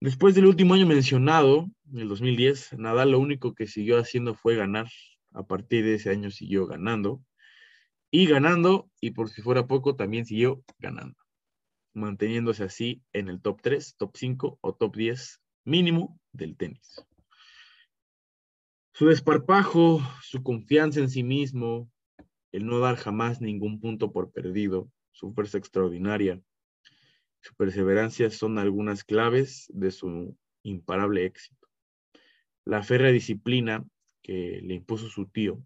Después 0.00 0.36
del 0.36 0.46
último 0.46 0.74
año 0.74 0.86
mencionado, 0.86 1.66
en 1.90 1.98
el 1.98 2.08
2010, 2.08 2.74
Nadal 2.78 3.10
lo 3.10 3.18
único 3.18 3.54
que 3.54 3.66
siguió 3.66 3.98
haciendo 3.98 4.34
fue 4.34 4.54
ganar. 4.54 4.86
A 5.32 5.44
partir 5.44 5.84
de 5.84 5.94
ese 5.94 6.10
año 6.10 6.30
siguió 6.30 6.66
ganando. 6.66 7.24
y 8.12 8.26
ganando, 8.26 8.88
y 9.00 9.10
por 9.10 9.28
si 9.28 9.42
fuera 9.42 9.66
poco, 9.66 9.96
también 9.96 10.26
siguió 10.26 10.62
ganando, 10.78 11.16
manteniéndose 11.92 12.62
así 12.62 13.02
en 13.12 13.28
el 13.28 13.42
top 13.42 13.60
3, 13.62 13.96
top 13.96 14.16
5 14.16 14.58
o 14.60 14.74
top 14.74 14.96
10 14.96 15.40
mínimo 15.64 16.20
del 16.32 16.56
tenis. 16.56 17.04
Su 18.96 19.04
desparpajo, 19.08 20.00
su 20.22 20.42
confianza 20.42 21.00
en 21.00 21.10
sí 21.10 21.22
mismo, 21.22 21.92
el 22.50 22.64
no 22.64 22.78
dar 22.78 22.96
jamás 22.96 23.42
ningún 23.42 23.78
punto 23.78 24.10
por 24.10 24.32
perdido, 24.32 24.90
su 25.10 25.34
fuerza 25.34 25.58
extraordinaria, 25.58 26.40
su 27.42 27.54
perseverancia 27.56 28.30
son 28.30 28.58
algunas 28.58 29.04
claves 29.04 29.70
de 29.74 29.90
su 29.90 30.34
imparable 30.62 31.26
éxito. 31.26 31.68
La 32.64 32.82
férrea 32.82 33.10
disciplina 33.10 33.84
que 34.22 34.62
le 34.62 34.72
impuso 34.72 35.10
su 35.10 35.26
tío 35.26 35.62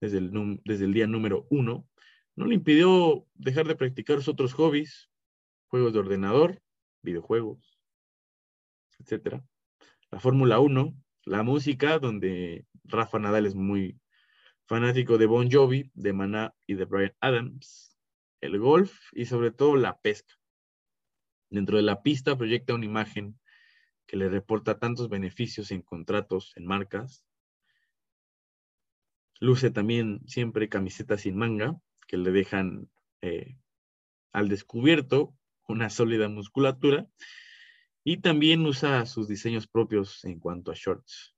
desde 0.00 0.18
el, 0.18 0.60
desde 0.64 0.86
el 0.86 0.94
día 0.94 1.06
número 1.06 1.46
uno 1.50 1.86
no 2.34 2.46
le 2.46 2.56
impidió 2.56 3.28
dejar 3.34 3.68
de 3.68 3.76
practicar 3.76 4.16
sus 4.16 4.30
otros 4.30 4.54
hobbies, 4.54 5.08
juegos 5.68 5.92
de 5.92 6.00
ordenador, 6.00 6.60
videojuegos, 7.00 7.78
etc. 8.98 9.40
La 10.10 10.18
Fórmula 10.18 10.58
1, 10.58 10.96
la 11.28 11.42
música, 11.42 11.98
donde 11.98 12.64
Rafa 12.84 13.18
Nadal 13.18 13.46
es 13.46 13.54
muy 13.54 14.00
fanático 14.66 15.18
de 15.18 15.26
Bon 15.26 15.50
Jovi, 15.50 15.90
de 15.94 16.12
Maná 16.12 16.54
y 16.66 16.74
de 16.74 16.86
Brian 16.86 17.14
Adams, 17.20 17.96
el 18.40 18.58
golf 18.58 18.98
y 19.12 19.26
sobre 19.26 19.50
todo 19.50 19.76
la 19.76 20.00
pesca. 20.00 20.34
Dentro 21.50 21.76
de 21.76 21.82
la 21.82 22.02
pista 22.02 22.36
proyecta 22.36 22.74
una 22.74 22.86
imagen 22.86 23.38
que 24.06 24.16
le 24.16 24.28
reporta 24.30 24.78
tantos 24.78 25.10
beneficios 25.10 25.70
en 25.70 25.82
contratos, 25.82 26.52
en 26.56 26.66
marcas. 26.66 27.24
Luce 29.38 29.70
también 29.70 30.20
siempre 30.26 30.68
camisetas 30.68 31.22
sin 31.22 31.36
manga 31.36 31.76
que 32.06 32.16
le 32.16 32.30
dejan 32.30 32.90
eh, 33.20 33.58
al 34.32 34.48
descubierto 34.48 35.34
una 35.66 35.90
sólida 35.90 36.28
musculatura 36.28 37.06
y 38.10 38.16
también 38.16 38.64
usa 38.64 39.04
sus 39.04 39.28
diseños 39.28 39.66
propios 39.66 40.24
en 40.24 40.38
cuanto 40.38 40.70
a 40.70 40.74
shorts. 40.74 41.36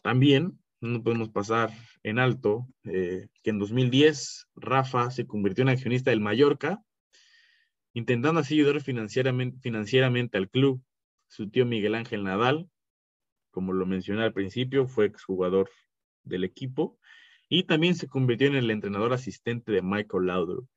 También 0.00 0.56
no 0.80 1.02
podemos 1.02 1.30
pasar 1.30 1.72
en 2.04 2.20
alto 2.20 2.68
eh, 2.84 3.26
que 3.42 3.50
en 3.50 3.58
2010 3.58 4.46
Rafa 4.54 5.10
se 5.10 5.26
convirtió 5.26 5.62
en 5.62 5.70
accionista 5.70 6.10
del 6.10 6.20
Mallorca, 6.20 6.80
intentando 7.92 8.38
así 8.38 8.54
ayudar 8.54 8.80
financieramente, 8.80 9.58
financieramente 9.58 10.38
al 10.38 10.48
club. 10.48 10.80
Su 11.26 11.50
tío 11.50 11.66
Miguel 11.66 11.96
Ángel 11.96 12.22
Nadal, 12.22 12.70
como 13.50 13.72
lo 13.72 13.84
mencioné 13.84 14.22
al 14.22 14.32
principio, 14.32 14.86
fue 14.86 15.06
exjugador 15.06 15.68
del 16.22 16.44
equipo 16.44 17.00
y 17.48 17.64
también 17.64 17.96
se 17.96 18.06
convirtió 18.06 18.46
en 18.46 18.54
el 18.54 18.70
entrenador 18.70 19.12
asistente 19.12 19.72
de 19.72 19.82
Michael 19.82 20.26
Laudrup, 20.26 20.68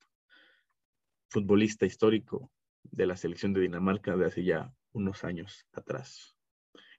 futbolista 1.30 1.86
histórico 1.86 2.52
de 2.84 3.06
la 3.06 3.16
selección 3.16 3.54
de 3.54 3.62
Dinamarca 3.62 4.16
de 4.16 4.26
hace 4.26 4.44
ya 4.44 4.74
unos 4.92 5.24
años 5.24 5.66
atrás. 5.74 6.36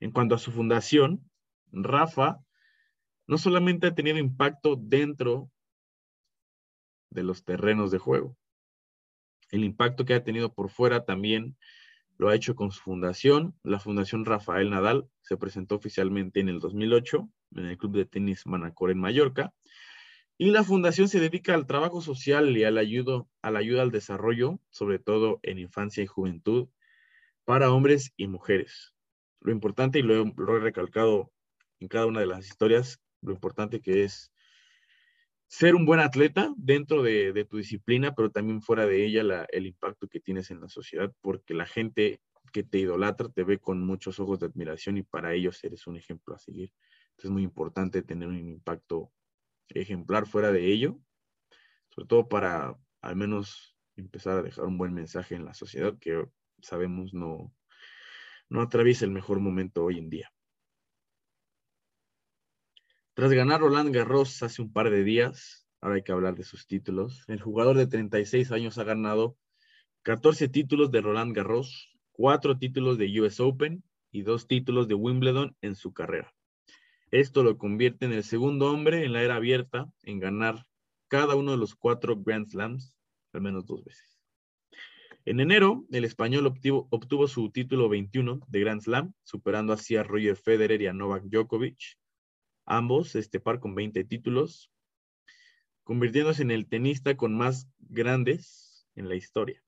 En 0.01 0.13
cuanto 0.13 0.35
a 0.35 0.39
su 0.39 0.53
fundación, 0.53 1.31
Rafa 1.73 2.39
no 3.27 3.39
solamente 3.39 3.87
ha 3.87 3.95
tenido 3.95 4.19
impacto 4.19 4.77
dentro 4.77 5.51
de 7.11 7.23
los 7.23 7.45
terrenos 7.45 7.91
de 7.91 7.99
juego, 7.99 8.37
el 9.51 9.65
impacto 9.65 10.05
que 10.05 10.15
ha 10.15 10.25
tenido 10.25 10.53
por 10.53 10.71
fuera 10.71 11.05
también 11.05 11.57
lo 12.19 12.29
ha 12.29 12.35
hecho 12.35 12.55
con 12.55 12.71
su 12.71 12.83
fundación. 12.83 13.55
La 13.63 13.81
Fundación 13.81 14.25
Rafael 14.25 14.71
Nadal 14.71 15.09
se 15.23 15.37
presentó 15.37 15.77
oficialmente 15.77 16.41
en 16.41 16.49
el 16.49 16.61
2008 16.61 17.29
en 17.57 17.67
el 17.67 17.79
Club 17.79 17.97
de 17.97 18.05
Tenis 18.05 18.47
Manacor 18.47 18.91
en 18.91 19.01
Mallorca. 19.01 19.53
Y 20.41 20.53
la 20.53 20.65
fundación 20.65 21.07
se 21.11 21.21
dedica 21.21 21.53
al 21.53 21.67
trabajo 21.67 22.01
social 22.01 22.57
y 22.57 22.65
a 22.65 22.71
la 22.71 22.81
ayuda, 22.81 23.27
a 23.43 23.51
la 23.51 23.59
ayuda 23.59 23.83
al 23.83 23.91
desarrollo, 23.91 24.59
sobre 24.71 24.99
todo 24.99 25.39
en 25.43 25.59
infancia 25.59 26.03
y 26.03 26.07
juventud, 26.07 26.71
para 27.45 27.71
hombres 27.71 28.15
y 28.17 28.27
mujeres. 28.27 28.95
Lo 29.41 29.53
importante, 29.53 29.99
y 29.99 30.03
lo 30.03 30.15
he 30.17 30.61
recalcado 30.61 31.31
en 31.79 31.89
cada 31.89 32.07
una 32.07 32.21
de 32.21 32.27
las 32.27 32.47
historias, 32.47 33.03
lo 33.21 33.35
importante 33.35 33.83
que 33.83 34.05
es 34.05 34.33
ser 35.47 35.75
un 35.75 35.85
buen 35.85 36.01
atleta 36.01 36.55
dentro 36.57 37.03
de, 37.03 37.45
tu 37.45 37.59
disciplina, 37.59 38.15
pero 38.15 38.31
también 38.31 38.63
fuera 38.63 38.87
de 38.87 39.05
ella 39.05 39.45
el 39.51 39.67
impacto 39.67 40.09
que 40.09 40.21
tienes 40.21 40.51
en 40.51 40.63
la 40.63 40.71
sociedad, 40.71 41.13
porque 41.21 41.53
la 41.53 41.67
gente 41.67 42.23
que 42.51 42.63
te 42.63 42.79
idolatra 42.79 43.29
te 43.29 43.45
ve 43.45 43.59
con 43.59 43.85
muchos 43.85 44.19
ojos 44.19 44.41
de 44.41 44.47
admiración 44.47 44.97
y 44.97 45.03
para 45.03 45.35
ellos 45.35 45.63
eres 45.65 45.87
un 45.87 45.99
ejemplo 45.99 46.35
a 46.35 46.39
seguir. 46.39 46.73
Entonces 47.11 47.25
es 47.27 47.31
muy 47.31 47.43
importante 47.43 48.01
tener 48.01 48.27
un 48.27 48.39
impacto 48.39 49.13
ejemplar 49.75 50.27
fuera 50.27 50.53
de 50.53 50.67
ello, 50.67 50.99
sobre 51.91 52.09
todo 52.09 52.29
para 52.29 52.77
al 53.01 53.17
menos 53.17 53.77
empezar 53.97 54.39
a 54.39 54.43
dejar 54.43 54.65
un 54.65 54.79
buen 54.79 54.93
mensaje 54.93 55.35
en 55.35 55.45
la 55.45 55.55
sociedad 55.55 55.97
que 55.99 56.25
sabemos 56.63 57.15
no, 57.15 57.55
no 58.49 58.63
atraviesa 58.63 59.05
el 59.05 59.11
mejor 59.11 59.41
momento 59.41 59.85
hoy 59.85 59.99
en 59.99 60.11
día. 60.11 60.33
Tras 63.15 63.33
ganar 63.33 63.61
Roland 63.61 63.95
Garros 63.95 64.43
hace 64.43 64.63
un 64.63 64.73
par 64.73 64.91
de 64.91 65.05
días, 65.05 65.69
ahora 65.81 65.97
hay 65.97 66.03
que 66.03 66.13
hablar 66.13 66.35
de 66.35 66.45
sus 66.45 66.67
títulos, 66.67 67.25
el 67.29 67.41
jugador 67.41 67.77
de 67.77 67.87
36 67.87 68.53
años 68.53 68.79
ha 68.79 68.85
ganado 68.85 69.37
14 70.03 70.49
títulos 70.49 70.91
de 70.91 71.01
Roland 71.01 71.35
Garros, 71.35 71.99
4 72.13 72.59
títulos 72.59 72.99
de 72.99 73.21
US 73.21 73.41
Open 73.41 73.83
y 74.11 74.23
2 74.23 74.47
títulos 74.47 74.89
de 74.89 74.95
Wimbledon 74.95 75.57
en 75.61 75.75
su 75.75 75.93
carrera. 75.93 76.33
Esto 77.11 77.43
lo 77.43 77.59
convierte 77.59 78.07
en 78.07 78.13
el 78.13 78.23
segundo 78.23 78.71
hombre 78.71 79.05
en 79.05 79.13
la 79.13 79.23
era 79.23 79.37
abierta 79.37 79.91
en 80.05 80.21
ganar 80.21 80.65
cada 81.09 81.35
uno 81.35 81.51
de 81.51 81.57
los 81.57 81.75
cuatro 81.75 82.17
Grand 82.17 82.49
Slams 82.49 82.97
al 83.33 83.41
menos 83.41 83.67
dos 83.67 83.85
veces. 83.85 84.21
En 85.25 85.41
enero, 85.41 85.85
el 85.91 86.05
español 86.05 86.47
obtuvo, 86.47 87.29
su 87.29 87.51
título 87.51 87.89
21 87.89 88.41
de 88.49 88.61
Grand 88.61 88.81
Slam, 88.81 89.13
superando 89.23 89.73
así 89.73 89.97
a 89.97 90.03
Roger 90.03 90.37
Federer 90.37 90.81
y 90.81 90.87
a 90.87 90.93
Novak 90.93 91.25
Djokovic, 91.25 91.99
ambos 92.65 93.15
este 93.15 93.39
par 93.39 93.61
con 93.61 93.75
20 93.75 94.05
títulos, 94.05 94.71
convirtiéndose 95.85 96.43
en 96.43 96.51
el 96.51 96.69
tenista 96.69 97.17
con 97.17 97.37
más 97.37 97.69
grandes 97.79 98.87
en 98.95 99.09
la 99.09 99.15
historia. 99.17 99.63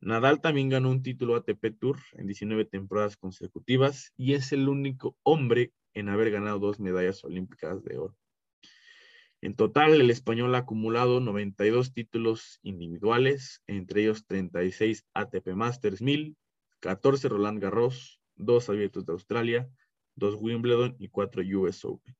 Nadal 0.00 0.40
también 0.40 0.70
ganó 0.70 0.90
un 0.90 1.02
título 1.02 1.36
ATP 1.36 1.78
Tour 1.78 1.98
en 2.12 2.26
19 2.26 2.64
temporadas 2.64 3.16
consecutivas 3.16 4.14
y 4.16 4.32
es 4.32 4.52
el 4.52 4.68
único 4.68 5.18
hombre 5.22 5.72
en 5.94 6.08
haber 6.08 6.30
ganado 6.30 6.58
dos 6.58 6.80
medallas 6.80 7.24
olímpicas 7.24 7.82
de 7.84 7.98
oro. 7.98 8.16
En 9.42 9.54
total, 9.54 9.98
el 10.00 10.10
español 10.10 10.54
ha 10.54 10.58
acumulado 10.58 11.20
92 11.20 11.94
títulos 11.94 12.60
individuales, 12.62 13.62
entre 13.66 14.02
ellos 14.02 14.26
36 14.26 15.06
ATP 15.14 15.54
Masters 15.54 16.02
1000, 16.02 16.36
14 16.80 17.28
Roland 17.28 17.58
Garros, 17.58 18.20
2 18.36 18.68
Abiertos 18.68 19.06
de 19.06 19.12
Australia, 19.12 19.70
2 20.16 20.36
Wimbledon 20.38 20.94
y 20.98 21.08
4 21.08 21.42
US 21.58 21.84
Open. 21.86 22.14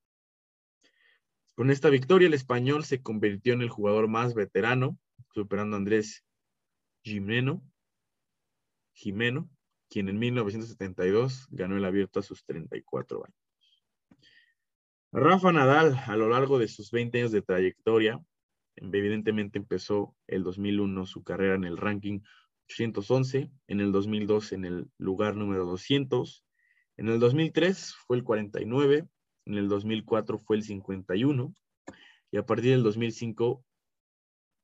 Con 1.53 1.69
esta 1.69 1.89
victoria, 1.89 2.27
el 2.27 2.33
español 2.33 2.85
se 2.85 3.03
convirtió 3.03 3.53
en 3.53 3.61
el 3.61 3.69
jugador 3.69 4.07
más 4.07 4.33
veterano, 4.33 4.97
superando 5.31 5.75
a 5.75 5.79
Andrés 5.79 6.25
Jimeno, 7.03 7.61
Jimeno, 8.93 9.49
quien 9.89 10.09
en 10.09 10.17
1972 10.17 11.47
ganó 11.51 11.77
el 11.77 11.85
abierto 11.85 12.19
a 12.19 12.23
sus 12.23 12.43
34 12.45 13.25
años. 13.25 13.40
Rafa 15.13 15.51
Nadal, 15.51 16.01
a 16.07 16.15
lo 16.15 16.29
largo 16.29 16.57
de 16.57 16.69
sus 16.69 16.89
20 16.89 17.17
años 17.17 17.31
de 17.33 17.41
trayectoria, 17.41 18.23
evidentemente 18.77 19.59
empezó 19.59 20.15
el 20.25 20.41
2001 20.43 21.05
su 21.05 21.21
carrera 21.21 21.55
en 21.55 21.65
el 21.65 21.75
ranking 21.75 22.21
811, 22.69 23.51
en 23.67 23.81
el 23.81 23.91
2002 23.91 24.53
en 24.53 24.63
el 24.63 24.91
lugar 24.97 25.35
número 25.35 25.65
200, 25.65 26.45
en 26.95 27.09
el 27.09 27.19
2003 27.19 27.93
fue 28.07 28.15
el 28.15 28.23
49, 28.23 29.05
en 29.47 29.53
el 29.55 29.67
2004 29.67 30.39
fue 30.39 30.55
el 30.55 30.63
51 30.63 31.53
y 32.31 32.37
a 32.37 32.45
partir 32.45 32.71
del 32.71 32.83
2005 32.83 33.65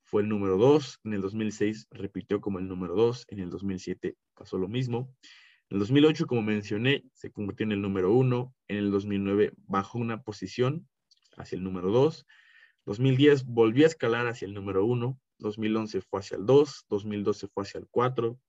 fue 0.03 0.21
el 0.21 0.29
número 0.29 0.57
2, 0.57 1.01
en 1.03 1.13
el 1.13 1.21
2006 1.23 1.87
repitió 1.91 2.39
como 2.39 2.59
el 2.59 2.69
número 2.69 2.95
2, 2.95 3.25
en 3.27 3.39
el 3.39 3.49
2007 3.49 4.15
pasó 4.33 4.57
lo 4.57 4.69
mismo, 4.69 5.13
en 5.69 5.75
el 5.75 5.79
2008 5.79 6.27
como 6.27 6.41
mencioné 6.41 7.03
se 7.13 7.31
convirtió 7.31 7.65
en 7.65 7.73
el 7.73 7.81
número 7.81 8.13
1, 8.13 8.53
en 8.67 8.77
el 8.77 8.91
2009 8.91 9.53
bajó 9.67 9.99
una 9.99 10.21
posición 10.23 10.87
hacia 11.37 11.57
el 11.57 11.63
número 11.63 11.91
2, 11.91 12.25
2010 12.85 13.45
volvió 13.45 13.85
a 13.85 13.89
escalar 13.89 14.27
hacia 14.27 14.45
el 14.45 14.53
número 14.53 14.85
1, 14.85 15.19
2011 15.39 16.01
fue 16.01 16.19
hacia 16.19 16.37
el 16.37 16.45
2, 16.45 16.85
2012 16.89 17.47
fue 17.47 17.63
hacia 17.63 17.79
el 17.79 17.87
4, 17.89 18.39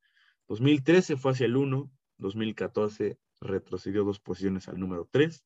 2013 0.48 1.16
fue 1.16 1.32
hacia 1.32 1.46
el 1.46 1.56
1, 1.56 1.90
2014 2.18 3.18
retrocedió 3.40 4.04
dos 4.04 4.20
posiciones 4.20 4.68
al 4.68 4.78
número 4.78 5.08
3, 5.10 5.44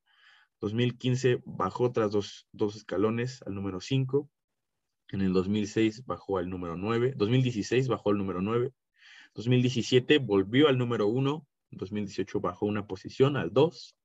2015 0.63 1.43
bajó 1.45 1.91
tras 1.91 2.13
dos, 2.13 2.47
escalones 2.77 3.43
al 3.43 3.55
número 3.55 3.81
5. 3.81 4.31
En 5.09 5.21
el 5.21 5.33
2006 5.33 6.07
bajó 6.07 6.39
al 6.39 6.49
número 6.49 6.77
9. 6.77 7.15
2016 7.17 7.89
bajó 7.89 8.11
al 8.11 8.19
número 8.19 8.41
9. 8.41 8.73
2017 9.35 10.19
volvió 10.19 10.69
al 10.69 10.79
número 10.79 11.09
1. 11.09 11.45
2018 11.73 12.41
bajó 12.41 12.67
una 12.67 12.87
posición 12.87 13.37
al 13.37 13.53
2. 13.53 13.97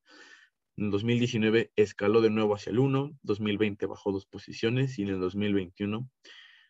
En 0.78 0.92
2019 0.92 1.72
escaló 1.76 2.22
de 2.22 2.30
nuevo 2.30 2.56
hacia 2.56 2.72
el 2.72 2.80
1, 2.80 3.18
2020 3.24 3.86
bajó 3.88 4.12
dos 4.12 4.26
posiciones 4.26 5.00
y 5.00 5.04
en 5.04 5.10
el 5.10 5.20
2021 5.20 6.10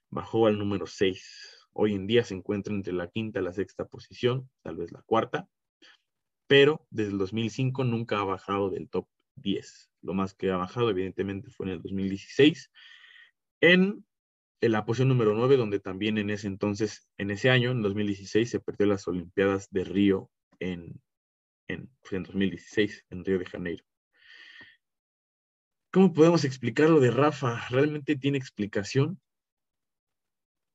bajó 0.10 0.48
al 0.48 0.58
número 0.58 0.88
6. 0.88 1.68
Hoy 1.74 1.94
en 1.94 2.08
día 2.08 2.24
se 2.24 2.34
encuentra 2.34 2.74
entre 2.74 2.94
la 2.94 3.10
quinta 3.10 3.40
y 3.40 3.44
la 3.44 3.54
sexta 3.54 3.86
posición, 3.86 4.50
tal 4.64 4.78
vez 4.78 4.92
la 4.92 5.02
cuarta, 5.02 5.48
pero 6.48 6.88
desde 6.90 7.12
el 7.12 7.18
2005 7.18 7.84
nunca 7.84 8.20
ha 8.20 8.24
bajado 8.24 8.70
del 8.70 8.90
top 8.90 9.08
10. 9.36 9.92
Lo 10.02 10.14
más 10.14 10.34
que 10.34 10.52
ha 10.52 10.58
bajado, 10.58 10.90
evidentemente, 10.90 11.50
fue 11.52 11.68
en 11.68 11.74
el 11.74 11.82
2016, 11.82 12.72
en, 13.62 14.06
en 14.62 14.72
la 14.72 14.86
posición 14.86 15.10
número 15.10 15.36
9, 15.36 15.58
donde 15.58 15.80
también 15.80 16.18
en 16.18 16.30
ese 16.30 16.48
entonces, 16.48 17.10
en 17.18 17.32
ese 17.32 17.50
año, 17.50 17.72
en 17.72 17.82
2016, 17.82 18.50
se 18.50 18.60
perdió 18.60 18.88
las 18.88 19.08
Olimpiadas 19.08 19.70
de 19.70 19.84
Río 19.84 20.32
en, 20.60 21.02
en, 21.68 21.90
pues, 22.02 22.14
en 22.14 22.24
2016, 22.24 23.06
en 23.10 23.26
Río 23.26 23.40
de 23.40 23.46
Janeiro. 23.46 23.86
¿Cómo 25.92 26.14
podemos 26.14 26.44
explicar 26.44 26.90
lo 26.90 27.00
de 27.00 27.12
Rafa? 27.12 27.68
¿Realmente 27.70 28.16
tiene 28.16 28.38
explicación? 28.38 29.20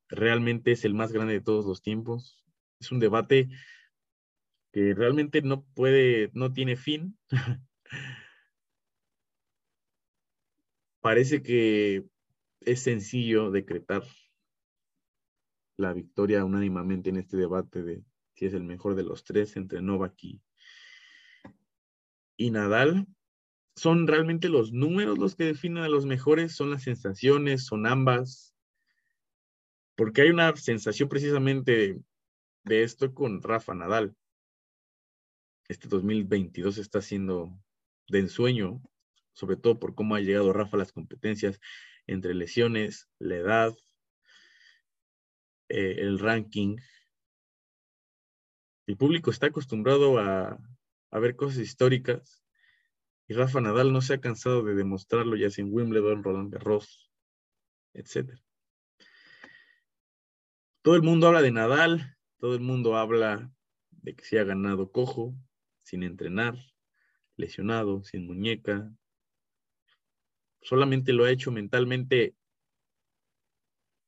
¿Realmente 0.08 0.72
es 0.72 0.84
el 0.84 0.94
más 0.94 1.12
grande 1.12 1.34
de 1.34 1.40
todos 1.40 1.64
los 1.64 1.82
tiempos? 1.82 2.44
Es 2.80 2.90
un 2.90 2.98
debate 2.98 3.48
que 4.72 4.94
realmente 4.94 5.42
no 5.42 5.64
puede, 5.74 6.30
no 6.34 6.52
tiene 6.52 6.76
fin. 6.76 7.18
Parece 11.00 11.42
que 11.42 12.04
es 12.60 12.82
sencillo 12.82 13.50
decretar 13.50 14.02
la 15.76 15.92
victoria 15.92 16.44
unánimamente 16.44 17.10
en 17.10 17.16
este 17.16 17.36
debate 17.36 17.82
de 17.82 18.04
si 18.42 18.46
es 18.46 18.54
el 18.54 18.64
mejor 18.64 18.96
de 18.96 19.04
los 19.04 19.22
tres 19.22 19.56
entre 19.56 19.80
Novak 19.80 20.14
y, 20.24 20.42
y 22.36 22.50
Nadal. 22.50 23.06
¿Son 23.76 24.08
realmente 24.08 24.48
los 24.48 24.72
números 24.72 25.16
los 25.16 25.36
que 25.36 25.44
definen 25.44 25.84
a 25.84 25.88
los 25.88 26.06
mejores? 26.06 26.54
¿Son 26.56 26.70
las 26.70 26.82
sensaciones? 26.82 27.64
¿Son 27.64 27.86
ambas? 27.86 28.54
Porque 29.94 30.22
hay 30.22 30.30
una 30.30 30.54
sensación 30.56 31.08
precisamente 31.08 32.00
de 32.64 32.82
esto 32.82 33.14
con 33.14 33.40
Rafa 33.42 33.74
Nadal 33.74 34.16
este 35.68 35.88
2022 35.88 36.78
está 36.78 37.00
siendo 37.00 37.58
de 38.08 38.18
ensueño, 38.18 38.82
sobre 39.32 39.56
todo 39.56 39.78
por 39.78 39.94
cómo 39.94 40.14
ha 40.14 40.20
llegado 40.20 40.52
Rafa 40.52 40.76
a 40.76 40.80
las 40.80 40.92
competencias 40.92 41.60
entre 42.06 42.34
lesiones, 42.34 43.08
la 43.18 43.36
edad, 43.36 43.74
eh, 45.68 45.96
el 45.98 46.18
ranking. 46.18 46.76
El 48.86 48.96
público 48.96 49.30
está 49.30 49.46
acostumbrado 49.46 50.18
a, 50.18 50.58
ver 51.12 51.36
cosas 51.36 51.58
históricas 51.58 52.42
y 53.28 53.34
Rafa 53.34 53.60
Nadal 53.60 53.92
no 53.92 54.00
se 54.00 54.14
ha 54.14 54.20
cansado 54.20 54.62
de 54.64 54.74
demostrarlo 54.74 55.36
ya 55.36 55.50
sea 55.50 55.64
en 55.64 55.72
Wimbledon, 55.72 56.24
Roland 56.24 56.52
Garros, 56.52 57.10
etc. 57.94 58.32
Todo 60.82 60.96
el 60.96 61.02
mundo 61.02 61.28
habla 61.28 61.42
de 61.42 61.52
Nadal, 61.52 62.16
todo 62.38 62.54
el 62.54 62.60
mundo 62.60 62.96
habla 62.96 63.52
de 63.90 64.16
que 64.16 64.24
se 64.24 64.40
ha 64.40 64.44
ganado 64.44 64.90
cojo, 64.90 65.32
sin 65.82 66.02
entrenar, 66.02 66.56
lesionado, 67.36 68.02
sin 68.02 68.26
muñeca. 68.26 68.92
Solamente 70.60 71.12
lo 71.12 71.24
ha 71.24 71.30
hecho 71.30 71.52
mentalmente 71.52 72.34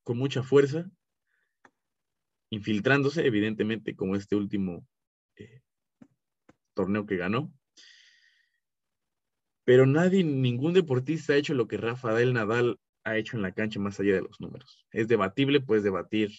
con 0.03 0.17
mucha 0.17 0.43
fuerza, 0.43 0.91
infiltrándose, 2.49 3.25
evidentemente, 3.25 3.95
como 3.95 4.15
este 4.15 4.35
último 4.35 4.87
eh, 5.35 5.61
torneo 6.73 7.05
que 7.05 7.17
ganó. 7.17 7.51
Pero 9.63 9.85
nadie, 9.85 10.23
ningún 10.23 10.73
deportista 10.73 11.33
ha 11.33 11.37
hecho 11.37 11.53
lo 11.53 11.67
que 11.67 11.77
Rafael 11.77 12.33
Nadal 12.33 12.79
ha 13.03 13.17
hecho 13.17 13.35
en 13.37 13.43
la 13.43 13.53
cancha 13.53 13.79
más 13.79 13.99
allá 13.99 14.15
de 14.15 14.21
los 14.21 14.39
números. 14.39 14.85
Es 14.91 15.07
debatible, 15.07 15.61
puedes 15.61 15.83
debatir 15.83 16.31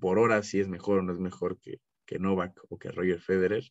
por 0.00 0.18
horas 0.18 0.46
si 0.46 0.60
es 0.60 0.68
mejor 0.68 0.98
o 0.98 1.02
no 1.02 1.12
es 1.12 1.18
mejor 1.18 1.60
que, 1.60 1.80
que 2.06 2.18
Novak 2.18 2.58
o 2.68 2.78
que 2.78 2.90
Roger 2.90 3.20
Federer, 3.20 3.64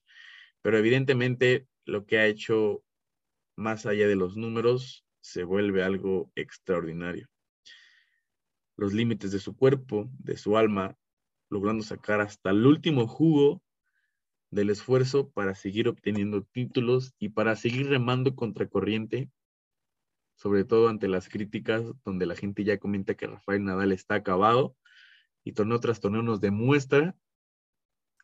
pero 0.62 0.78
evidentemente 0.78 1.68
lo 1.86 2.06
que 2.06 2.20
ha 2.20 2.28
hecho 2.28 2.84
más 3.56 3.86
allá 3.86 4.08
de 4.08 4.16
los 4.16 4.38
números 4.38 5.06
se 5.22 5.44
vuelve 5.44 5.84
algo 5.84 6.32
extraordinario. 6.36 7.28
Los 8.78 8.94
límites 8.94 9.32
de 9.32 9.40
su 9.40 9.56
cuerpo, 9.56 10.10
de 10.20 10.38
su 10.38 10.58
alma, 10.58 10.98
logrando 11.50 11.84
sacar 11.84 12.22
hasta 12.22 12.52
el 12.52 12.66
último 12.66 13.08
jugo 13.08 13.62
del 14.52 14.70
esfuerzo 14.70 15.30
para 15.30 15.56
seguir 15.56 15.88
obteniendo 15.88 16.44
títulos 16.44 17.14
y 17.20 17.30
para 17.30 17.56
seguir 17.56 17.90
remando 17.90 18.36
contra 18.36 18.68
corriente, 18.68 19.30
sobre 20.36 20.64
todo 20.64 20.90
ante 20.90 21.08
las 21.08 21.30
críticas 21.30 21.84
donde 22.04 22.26
la 22.26 22.36
gente 22.36 22.64
ya 22.64 22.78
comenta 22.78 23.16
que 23.16 23.28
Rafael 23.28 23.64
Nadal 23.64 23.92
está 23.92 24.16
acabado 24.16 24.76
y 25.44 25.54
torneo 25.54 25.80
tras 25.80 26.00
torneo 26.00 26.24
nos 26.24 26.42
demuestra 26.42 27.16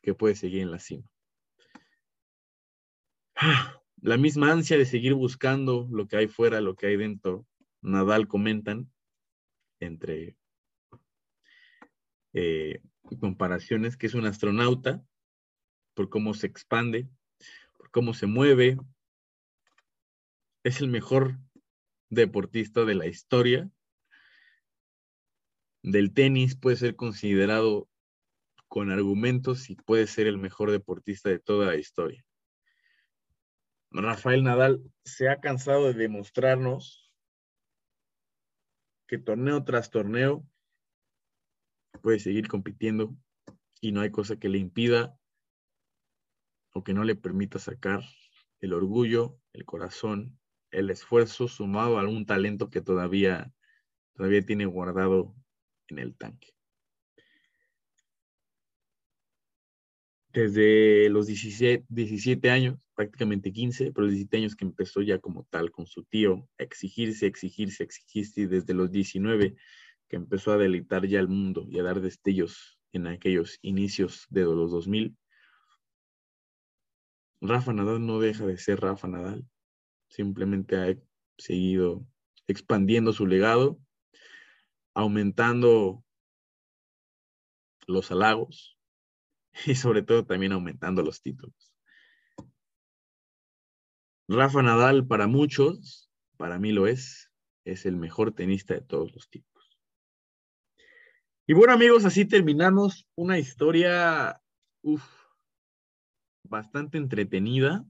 que 0.02 0.14
puede 0.14 0.34
seguir 0.34 0.62
en 0.62 0.70
la 0.70 0.78
cima 0.78 1.08
la 4.02 4.16
misma 4.16 4.52
ansia 4.52 4.78
de 4.78 4.86
seguir 4.86 5.14
buscando 5.14 5.88
lo 5.90 6.06
que 6.06 6.16
hay 6.16 6.28
fuera, 6.28 6.60
lo 6.60 6.76
que 6.76 6.86
hay 6.86 6.96
dentro. 6.96 7.46
Nadal 7.82 8.28
comentan 8.28 8.90
entre 9.80 10.36
eh, 12.32 12.80
comparaciones 13.20 13.96
que 13.96 14.06
es 14.06 14.14
un 14.14 14.26
astronauta 14.26 15.04
por 15.94 16.08
cómo 16.08 16.34
se 16.34 16.46
expande, 16.46 17.08
por 17.76 17.90
cómo 17.90 18.12
se 18.12 18.26
mueve. 18.26 18.76
Es 20.64 20.80
el 20.80 20.88
mejor 20.88 21.38
deportista 22.10 22.84
de 22.84 22.94
la 22.94 23.06
historia 23.06 23.70
del 25.86 26.12
tenis, 26.12 26.56
puede 26.56 26.76
ser 26.76 26.96
considerado 26.96 27.88
con 28.66 28.90
argumentos 28.90 29.70
y 29.70 29.76
puede 29.76 30.08
ser 30.08 30.26
el 30.26 30.36
mejor 30.36 30.72
deportista 30.72 31.30
de 31.30 31.38
toda 31.38 31.66
la 31.66 31.76
historia. 31.76 32.24
Rafael 33.92 34.42
Nadal 34.42 34.82
se 35.04 35.28
ha 35.28 35.38
cansado 35.40 35.86
de 35.86 35.94
demostrarnos 35.94 37.12
que 39.06 39.18
torneo 39.18 39.62
tras 39.62 39.90
torneo 39.90 40.44
puede 41.96 42.18
seguir 42.18 42.48
compitiendo 42.48 43.16
y 43.80 43.92
no 43.92 44.00
hay 44.00 44.10
cosa 44.10 44.36
que 44.36 44.48
le 44.48 44.58
impida 44.58 45.18
o 46.72 46.84
que 46.84 46.94
no 46.94 47.04
le 47.04 47.14
permita 47.14 47.58
sacar 47.58 48.02
el 48.60 48.72
orgullo, 48.72 49.38
el 49.52 49.64
corazón, 49.64 50.38
el 50.70 50.90
esfuerzo 50.90 51.48
sumado 51.48 51.96
a 51.96 52.00
algún 52.00 52.26
talento 52.26 52.70
que 52.70 52.80
todavía, 52.80 53.52
todavía 54.14 54.44
tiene 54.44 54.66
guardado 54.66 55.34
en 55.88 55.98
el 55.98 56.16
tanque. 56.16 56.56
desde 60.36 61.08
los 61.08 61.26
17, 61.26 61.86
17, 61.88 62.50
años, 62.50 62.78
prácticamente 62.94 63.52
15, 63.52 63.92
pero 63.92 64.02
los 64.02 64.10
17 64.10 64.36
años 64.36 64.54
que 64.54 64.66
empezó 64.66 65.00
ya 65.00 65.18
como 65.18 65.44
tal 65.44 65.70
con 65.70 65.86
su 65.86 66.04
tío 66.04 66.46
a 66.58 66.62
exigirse, 66.62 67.26
exigirse, 67.26 67.82
exigirse, 67.82 68.42
y 68.42 68.46
desde 68.46 68.74
los 68.74 68.90
19 68.90 69.56
que 70.08 70.16
empezó 70.16 70.52
a 70.52 70.56
deleitar 70.56 71.06
ya 71.06 71.20
al 71.20 71.28
mundo 71.28 71.66
y 71.68 71.78
a 71.78 71.82
dar 71.82 72.00
destellos 72.00 72.78
en 72.92 73.06
aquellos 73.06 73.58
inicios 73.62 74.26
de 74.30 74.42
los 74.42 74.70
2000. 74.70 75.16
Rafa 77.40 77.72
Nadal 77.72 78.06
no 78.06 78.18
deja 78.18 78.46
de 78.46 78.56
ser 78.56 78.80
Rafa 78.80 79.08
Nadal, 79.08 79.46
simplemente 80.08 80.76
ha 80.76 80.96
seguido 81.38 82.06
expandiendo 82.46 83.12
su 83.12 83.26
legado, 83.26 83.78
aumentando 84.94 86.02
los 87.86 88.10
halagos, 88.10 88.78
y 89.66 89.74
sobre 89.74 90.02
todo 90.02 90.24
también 90.24 90.52
aumentando 90.52 91.02
los 91.02 91.20
títulos. 91.22 91.74
Rafa 94.28 94.62
Nadal 94.62 95.06
para 95.06 95.26
muchos, 95.26 96.10
para 96.36 96.58
mí 96.58 96.72
lo 96.72 96.86
es, 96.86 97.30
es 97.64 97.86
el 97.86 97.96
mejor 97.96 98.32
tenista 98.32 98.74
de 98.74 98.80
todos 98.80 99.12
los 99.14 99.28
tiempos. 99.28 99.55
Y 101.48 101.54
bueno 101.54 101.72
amigos, 101.72 102.04
así 102.04 102.24
terminamos 102.24 103.06
una 103.14 103.38
historia 103.38 104.40
bastante 106.42 106.98
entretenida. 106.98 107.84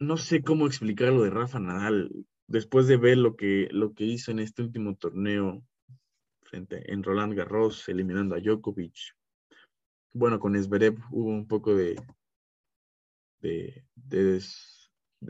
No 0.00 0.16
sé 0.16 0.42
cómo 0.42 0.66
explicar 0.66 1.12
lo 1.12 1.22
de 1.22 1.30
Rafa 1.30 1.60
Nadal 1.60 2.10
después 2.48 2.88
de 2.88 2.96
ver 2.96 3.18
lo 3.18 3.36
que, 3.36 3.68
lo 3.70 3.94
que 3.94 4.04
hizo 4.04 4.32
en 4.32 4.40
este 4.40 4.62
último 4.62 4.96
torneo 4.96 5.62
en 6.52 7.02
Roland 7.04 7.34
Garros, 7.34 7.88
eliminando 7.88 8.34
a 8.34 8.40
Djokovic. 8.40 9.14
Bueno, 10.12 10.40
con 10.40 10.60
Zverev 10.60 10.98
hubo 11.12 11.28
un 11.28 11.46
poco 11.46 11.76
de, 11.76 11.94
de, 13.40 13.84
de, 13.94 14.40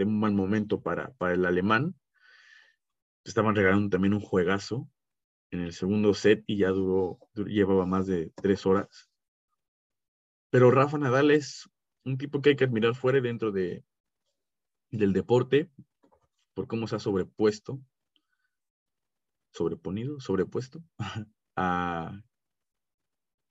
un 0.04 0.18
mal 0.18 0.32
momento 0.32 0.80
para, 0.80 1.12
para 1.12 1.34
el 1.34 1.44
alemán. 1.44 1.94
Estaban 3.24 3.54
regalando 3.54 3.90
también 3.90 4.14
un 4.14 4.20
juegazo 4.20 4.88
en 5.50 5.60
el 5.60 5.72
segundo 5.72 6.14
set 6.14 6.44
y 6.46 6.58
ya 6.58 6.68
duró, 6.70 7.18
llevaba 7.34 7.86
más 7.86 8.06
de 8.06 8.32
tres 8.36 8.66
horas. 8.66 9.10
Pero 10.50 10.70
Rafa 10.70 10.98
Nadal 10.98 11.30
es 11.30 11.68
un 12.04 12.18
tipo 12.18 12.40
que 12.40 12.50
hay 12.50 12.56
que 12.56 12.64
admirar 12.64 12.94
fuera 12.94 13.18
y 13.18 13.22
dentro 13.22 13.52
de, 13.52 13.84
del 14.90 15.12
deporte 15.12 15.70
por 16.54 16.66
cómo 16.66 16.86
se 16.86 16.96
ha 16.96 16.98
sobrepuesto, 16.98 17.80
sobreponido, 19.52 20.20
sobrepuesto 20.20 20.82
a, 21.56 22.20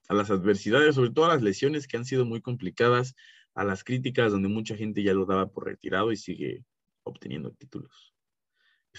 a 0.07 0.13
las 0.13 0.31
adversidades, 0.31 0.95
sobre 0.95 1.11
todo 1.11 1.25
a 1.25 1.33
las 1.35 1.41
lesiones 1.41 1.87
que 1.87 1.97
han 1.97 2.05
sido 2.05 2.25
muy 2.25 2.41
complicadas, 2.41 3.15
a 3.53 3.63
las 3.63 3.83
críticas 3.83 4.31
donde 4.31 4.47
mucha 4.47 4.75
gente 4.75 5.03
ya 5.03 5.13
lo 5.13 5.25
daba 5.25 5.47
por 5.47 5.65
retirado 5.65 6.11
y 6.11 6.17
sigue 6.17 6.65
obteniendo 7.03 7.51
títulos. 7.51 8.13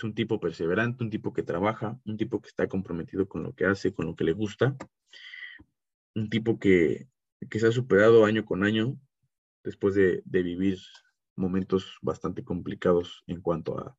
Es 0.01 0.05
un 0.05 0.15
tipo 0.15 0.41
perseverante, 0.41 1.05
un 1.05 1.11
tipo 1.11 1.35
que 1.35 1.43
trabaja, 1.43 2.01
un 2.07 2.17
tipo 2.17 2.41
que 2.41 2.49
está 2.49 2.67
comprometido 2.69 3.29
con 3.29 3.43
lo 3.43 3.53
que 3.53 3.67
hace, 3.67 3.93
con 3.93 4.07
lo 4.07 4.17
que 4.17 4.25
le 4.25 4.33
gusta, 4.33 4.75
un 6.15 6.31
tipo 6.31 6.59
que, 6.59 7.09
se 7.51 7.67
ha 7.67 7.71
superado 7.71 8.25
año 8.25 8.47
con 8.47 8.65
año 8.65 8.99
después 9.63 9.95
de, 9.95 10.23
vivir 10.25 10.79
momentos 11.37 11.99
bastante 12.01 12.43
complicados 12.43 13.25
en 13.27 13.43
cuanto 13.43 13.95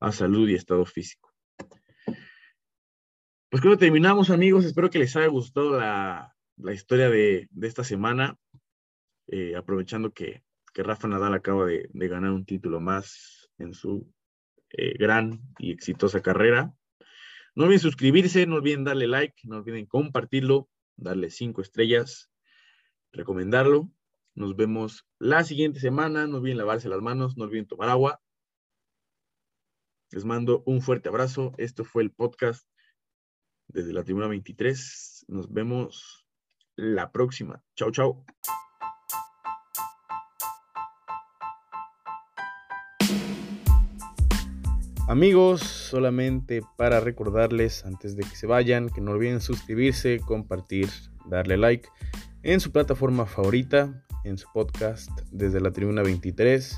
a, 0.00 0.12
salud 0.12 0.48
y 0.48 0.54
estado 0.54 0.86
físico. 0.86 1.34
Pues 3.50 3.60
creo 3.60 3.72
que 3.72 3.84
terminamos, 3.84 4.30
amigos. 4.30 4.64
Espero 4.64 4.90
que 4.90 5.00
les 5.00 5.16
haya 5.16 5.26
gustado 5.26 5.76
la, 5.76 6.36
historia 6.72 7.10
de, 7.10 7.48
esta 7.62 7.82
semana. 7.82 8.38
Eh, 9.26 9.56
aprovechando 9.56 10.12
que, 10.12 10.44
Rafa 10.72 11.08
Nadal 11.08 11.34
acaba 11.34 11.66
de, 11.66 11.88
ganar 11.92 12.30
un 12.30 12.44
título 12.46 12.78
más 12.78 13.50
en 13.58 13.74
su 13.74 14.08
eh, 14.78 14.94
gran 14.98 15.40
y 15.58 15.72
exitosa 15.72 16.20
carrera. 16.20 16.74
No 17.54 17.64
olviden 17.64 17.80
suscribirse, 17.80 18.46
no 18.46 18.56
olviden 18.56 18.84
darle 18.84 19.06
like, 19.06 19.36
no 19.44 19.56
olviden 19.56 19.86
compartirlo, 19.86 20.68
darle 20.96 21.30
cinco 21.30 21.62
estrellas, 21.62 22.30
recomendarlo. 23.12 23.90
Nos 24.34 24.54
vemos 24.54 25.06
la 25.18 25.42
siguiente 25.44 25.80
semana. 25.80 26.26
No 26.26 26.36
olviden 26.36 26.58
lavarse 26.58 26.90
las 26.90 27.00
manos, 27.00 27.38
no 27.38 27.44
olviden 27.44 27.66
tomar 27.66 27.88
agua. 27.88 28.20
Les 30.10 30.26
mando 30.26 30.62
un 30.66 30.82
fuerte 30.82 31.08
abrazo. 31.08 31.52
Esto 31.56 31.84
fue 31.84 32.02
el 32.02 32.12
podcast 32.12 32.68
desde 33.68 33.94
la 33.94 34.04
tribuna 34.04 34.28
23. 34.28 35.24
Nos 35.28 35.50
vemos 35.50 36.26
la 36.76 37.10
próxima. 37.10 37.62
Chao, 37.74 37.90
chao. 37.90 38.26
Amigos, 45.08 45.60
solamente 45.60 46.62
para 46.76 46.98
recordarles 46.98 47.86
antes 47.86 48.16
de 48.16 48.24
que 48.24 48.34
se 48.34 48.48
vayan 48.48 48.88
que 48.88 49.00
no 49.00 49.12
olviden 49.12 49.40
suscribirse, 49.40 50.18
compartir, 50.18 50.88
darle 51.26 51.56
like 51.56 51.88
en 52.42 52.58
su 52.58 52.72
plataforma 52.72 53.24
favorita, 53.24 54.04
en 54.24 54.36
su 54.36 54.48
podcast 54.52 55.08
desde 55.30 55.60
la 55.60 55.70
Tribuna 55.70 56.02
23. 56.02 56.76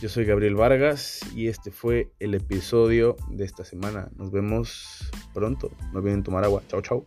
Yo 0.00 0.08
soy 0.08 0.24
Gabriel 0.24 0.56
Vargas 0.56 1.20
y 1.36 1.46
este 1.46 1.70
fue 1.70 2.12
el 2.18 2.34
episodio 2.34 3.14
de 3.30 3.44
esta 3.44 3.64
semana. 3.64 4.10
Nos 4.16 4.32
vemos 4.32 5.08
pronto. 5.32 5.70
No 5.92 6.00
olviden 6.00 6.24
tomar 6.24 6.42
agua. 6.42 6.64
Chao, 6.66 6.82
chao. 6.82 7.06